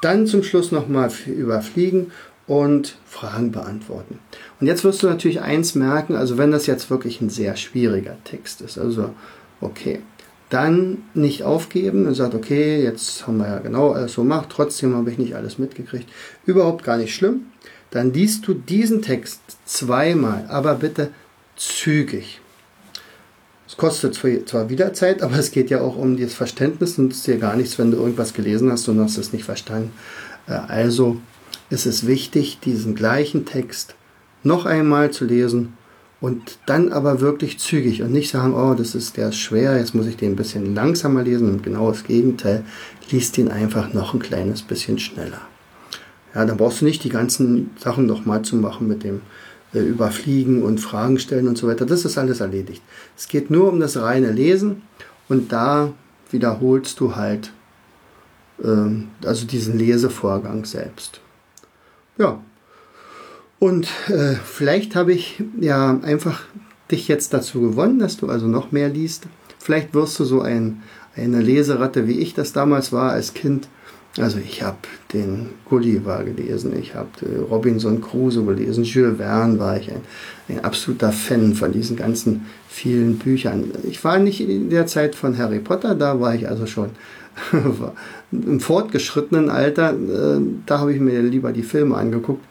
Dann 0.02 0.26
zum 0.26 0.42
Schluss 0.42 0.72
nochmal 0.72 1.10
überfliegen 1.26 2.10
und 2.48 2.96
Fragen 3.06 3.52
beantworten. 3.52 4.18
Und 4.60 4.66
jetzt 4.66 4.82
wirst 4.82 5.02
du 5.02 5.06
natürlich 5.06 5.40
eins 5.40 5.74
merken, 5.74 6.16
also 6.16 6.36
wenn 6.36 6.50
das 6.50 6.66
jetzt 6.66 6.90
wirklich 6.90 7.20
ein 7.20 7.30
sehr 7.30 7.56
schwieriger 7.56 8.16
Text 8.24 8.60
ist, 8.60 8.78
also 8.78 9.10
okay, 9.60 10.00
dann 10.48 10.98
nicht 11.14 11.42
aufgeben 11.42 12.06
und 12.06 12.14
sagt, 12.14 12.34
okay, 12.34 12.82
jetzt 12.82 13.26
haben 13.26 13.38
wir 13.38 13.48
ja 13.48 13.58
genau 13.58 13.92
alles 13.92 14.12
so 14.12 14.22
gemacht, 14.22 14.48
trotzdem 14.50 14.94
habe 14.94 15.10
ich 15.10 15.18
nicht 15.18 15.34
alles 15.34 15.58
mitgekriegt. 15.58 16.08
Überhaupt 16.44 16.84
gar 16.84 16.98
nicht 16.98 17.14
schlimm. 17.14 17.46
Dann 17.90 18.12
liest 18.12 18.46
du 18.46 18.54
diesen 18.54 19.02
Text 19.02 19.40
zweimal, 19.64 20.46
aber 20.48 20.74
bitte 20.74 21.10
zügig. 21.56 22.40
Es 23.68 23.76
kostet 23.76 24.14
zwar 24.14 24.70
wieder 24.70 24.92
Zeit, 24.92 25.22
aber 25.22 25.38
es 25.38 25.50
geht 25.50 25.70
ja 25.70 25.80
auch 25.80 25.96
um 25.96 26.16
das 26.16 26.34
Verständnis 26.34 26.98
und 26.98 27.12
es 27.12 27.18
ist 27.18 27.26
dir 27.26 27.38
gar 27.38 27.56
nichts, 27.56 27.78
wenn 27.78 27.90
du 27.90 27.96
irgendwas 27.96 28.32
gelesen 28.32 28.70
hast 28.70 28.88
und 28.88 29.00
hast 29.00 29.18
es 29.18 29.32
nicht 29.32 29.44
verstanden. 29.44 29.92
Äh, 30.46 30.52
also 30.52 31.16
ist 31.68 31.86
es 31.86 32.06
wichtig, 32.06 32.60
diesen 32.60 32.94
gleichen 32.94 33.44
Text 33.44 33.96
noch 34.44 34.66
einmal 34.66 35.10
zu 35.10 35.24
lesen 35.24 35.74
und 36.20 36.58
dann 36.66 36.92
aber 36.92 37.20
wirklich 37.20 37.58
zügig 37.58 38.02
und 38.02 38.12
nicht 38.12 38.30
sagen, 38.30 38.54
oh, 38.54 38.74
das 38.74 38.94
ist 38.94 39.16
der 39.16 39.30
ist 39.30 39.36
schwer, 39.36 39.76
jetzt 39.76 39.94
muss 39.94 40.06
ich 40.06 40.16
den 40.16 40.32
ein 40.32 40.36
bisschen 40.36 40.74
langsamer 40.74 41.22
lesen 41.22 41.48
und 41.50 41.62
genau 41.62 41.90
das 41.90 42.04
Gegenteil, 42.04 42.64
liest 43.10 43.36
ihn 43.38 43.48
einfach 43.48 43.92
noch 43.92 44.14
ein 44.14 44.20
kleines 44.20 44.62
bisschen 44.62 44.98
schneller. 44.98 45.40
Ja, 46.36 46.44
dann 46.44 46.58
brauchst 46.58 46.82
du 46.82 46.84
nicht 46.84 47.02
die 47.02 47.08
ganzen 47.08 47.70
Sachen 47.78 48.04
nochmal 48.04 48.42
zu 48.42 48.56
machen 48.56 48.86
mit 48.86 49.04
dem 49.04 49.22
äh, 49.72 49.78
Überfliegen 49.78 50.62
und 50.62 50.80
Fragen 50.80 51.18
stellen 51.18 51.48
und 51.48 51.56
so 51.56 51.66
weiter. 51.66 51.86
Das 51.86 52.04
ist 52.04 52.18
alles 52.18 52.40
erledigt. 52.40 52.82
Es 53.16 53.26
geht 53.26 53.50
nur 53.50 53.72
um 53.72 53.80
das 53.80 53.96
reine 53.96 54.32
Lesen 54.32 54.82
und 55.30 55.50
da 55.50 55.94
wiederholst 56.30 57.00
du 57.00 57.16
halt 57.16 57.52
ähm, 58.62 59.08
also 59.24 59.46
diesen 59.46 59.78
Lesevorgang 59.78 60.66
selbst. 60.66 61.22
Ja. 62.18 62.38
Und 63.58 63.88
äh, 64.08 64.34
vielleicht 64.34 64.94
habe 64.94 65.14
ich 65.14 65.42
ja 65.58 65.98
einfach 66.02 66.42
dich 66.90 67.08
jetzt 67.08 67.32
dazu 67.32 67.62
gewonnen, 67.62 67.98
dass 67.98 68.18
du 68.18 68.28
also 68.28 68.46
noch 68.46 68.72
mehr 68.72 68.90
liest. 68.90 69.24
Vielleicht 69.58 69.94
wirst 69.94 70.20
du 70.20 70.24
so 70.24 70.42
ein, 70.42 70.82
eine 71.16 71.40
Leseratte, 71.40 72.06
wie 72.06 72.20
ich 72.20 72.34
das 72.34 72.52
damals 72.52 72.92
war 72.92 73.12
als 73.12 73.32
Kind. 73.32 73.70
Also 74.18 74.38
ich 74.38 74.62
habe 74.62 74.78
den 75.12 75.50
Gulliver 75.66 76.24
gelesen, 76.24 76.74
ich 76.78 76.94
habe 76.94 77.08
äh, 77.22 77.38
Robinson 77.38 78.00
Crusoe 78.00 78.44
gelesen, 78.44 78.84
Jules 78.84 79.18
Verne 79.18 79.58
war 79.58 79.76
ich 79.76 79.90
ein, 79.90 80.00
ein 80.48 80.64
absoluter 80.64 81.12
Fan 81.12 81.54
von 81.54 81.72
diesen 81.72 81.96
ganzen 81.96 82.46
vielen 82.68 83.18
Büchern. 83.18 83.72
Ich 83.84 84.02
war 84.04 84.18
nicht 84.18 84.40
in 84.40 84.70
der 84.70 84.86
Zeit 84.86 85.14
von 85.14 85.36
Harry 85.36 85.58
Potter, 85.58 85.94
da 85.94 86.20
war 86.20 86.34
ich 86.34 86.48
also 86.48 86.66
schon 86.66 86.90
im 88.32 88.60
fortgeschrittenen 88.60 89.50
Alter. 89.50 89.92
Äh, 89.92 90.40
da 90.64 90.78
habe 90.78 90.94
ich 90.94 91.00
mir 91.00 91.20
lieber 91.22 91.52
die 91.52 91.62
Filme 91.62 91.96
angeguckt, 91.96 92.44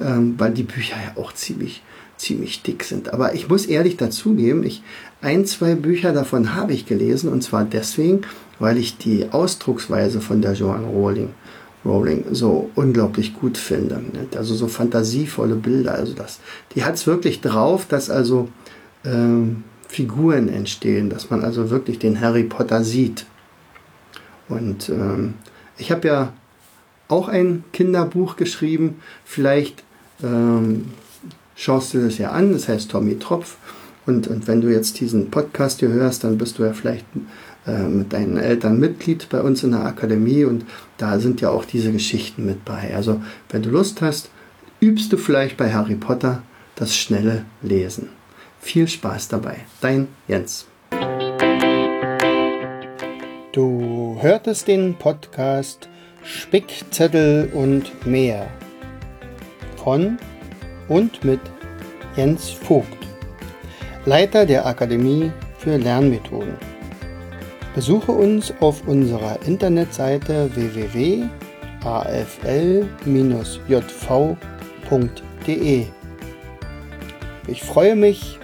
ähm, 0.00 0.34
weil 0.38 0.52
die 0.52 0.64
Bücher 0.64 0.96
ja 0.96 1.20
auch 1.20 1.32
ziemlich 1.32 1.82
ziemlich 2.24 2.62
dick 2.62 2.84
sind. 2.84 3.12
Aber 3.12 3.34
ich 3.34 3.48
muss 3.48 3.66
ehrlich 3.66 3.96
dazugeben, 3.96 4.64
ich 4.64 4.82
ein, 5.20 5.46
zwei 5.46 5.74
Bücher 5.74 6.12
davon 6.12 6.54
habe 6.54 6.72
ich 6.72 6.86
gelesen 6.86 7.30
und 7.30 7.42
zwar 7.42 7.64
deswegen, 7.64 8.22
weil 8.58 8.76
ich 8.78 8.98
die 8.98 9.30
Ausdrucksweise 9.30 10.20
von 10.20 10.42
der 10.42 10.54
Joanne 10.54 10.86
Rowling, 10.86 11.30
Rowling 11.84 12.24
so 12.32 12.70
unglaublich 12.74 13.34
gut 13.34 13.58
finde. 13.58 14.00
Also 14.36 14.54
so 14.54 14.68
fantasievolle 14.68 15.56
Bilder. 15.56 15.94
Also 15.94 16.14
das, 16.14 16.40
die 16.74 16.84
hat 16.84 16.94
es 16.94 17.06
wirklich 17.06 17.40
drauf, 17.40 17.86
dass 17.86 18.10
also 18.10 18.48
ähm, 19.04 19.64
Figuren 19.88 20.48
entstehen, 20.48 21.10
dass 21.10 21.30
man 21.30 21.44
also 21.44 21.70
wirklich 21.70 21.98
den 21.98 22.20
Harry 22.20 22.44
Potter 22.44 22.82
sieht. 22.84 23.26
Und 24.48 24.88
ähm, 24.88 25.34
ich 25.78 25.90
habe 25.90 26.08
ja 26.08 26.32
auch 27.08 27.28
ein 27.28 27.64
Kinderbuch 27.72 28.36
geschrieben. 28.36 28.96
Vielleicht 29.24 29.84
ähm, 30.22 30.86
schaust 31.54 31.94
du 31.94 32.02
das 32.04 32.18
ja 32.18 32.30
an. 32.30 32.52
Das 32.52 32.68
heißt 32.68 32.90
Tommy 32.90 33.18
Tropf. 33.18 33.56
Und, 34.06 34.28
und 34.28 34.46
wenn 34.46 34.60
du 34.60 34.68
jetzt 34.68 35.00
diesen 35.00 35.30
Podcast 35.30 35.80
hier 35.80 35.88
hörst, 35.88 36.24
dann 36.24 36.36
bist 36.36 36.58
du 36.58 36.64
ja 36.64 36.72
vielleicht 36.74 37.06
äh, 37.66 37.82
mit 37.84 38.12
deinen 38.12 38.36
Eltern 38.36 38.78
Mitglied 38.78 39.28
bei 39.30 39.40
uns 39.40 39.62
in 39.62 39.70
der 39.70 39.86
Akademie 39.86 40.44
und 40.44 40.66
da 40.98 41.18
sind 41.18 41.40
ja 41.40 41.48
auch 41.48 41.64
diese 41.64 41.90
Geschichten 41.90 42.44
mit 42.44 42.64
bei. 42.66 42.94
Also 42.94 43.22
wenn 43.48 43.62
du 43.62 43.70
Lust 43.70 44.02
hast, 44.02 44.28
übst 44.80 45.10
du 45.12 45.16
vielleicht 45.16 45.56
bei 45.56 45.72
Harry 45.72 45.94
Potter 45.94 46.42
das 46.76 46.94
schnelle 46.94 47.46
Lesen. 47.62 48.10
Viel 48.60 48.88
Spaß 48.88 49.28
dabei. 49.28 49.60
Dein 49.80 50.08
Jens. 50.28 50.66
Du 53.52 54.18
hörtest 54.20 54.68
den 54.68 54.94
Podcast 54.96 55.88
Spickzettel 56.22 57.50
und 57.54 58.06
mehr 58.06 58.48
von 59.76 60.18
und 60.88 61.24
mit 61.24 61.40
Jens 62.16 62.50
Vogt, 62.50 63.06
Leiter 64.04 64.46
der 64.46 64.66
Akademie 64.66 65.32
für 65.58 65.76
Lernmethoden. 65.76 66.54
Besuche 67.74 68.12
uns 68.12 68.52
auf 68.60 68.86
unserer 68.86 69.38
Internetseite 69.46 70.54
www.afl-jv.de. 70.54 71.26
Ich 77.46 77.62
freue 77.62 77.96
mich, 77.96 78.38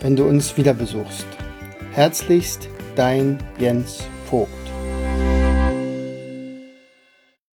wenn 0.00 0.16
du 0.16 0.24
uns 0.24 0.56
wieder 0.56 0.74
besuchst. 0.74 1.26
Herzlichst 1.92 2.68
dein 2.96 3.38
Jens 3.58 4.04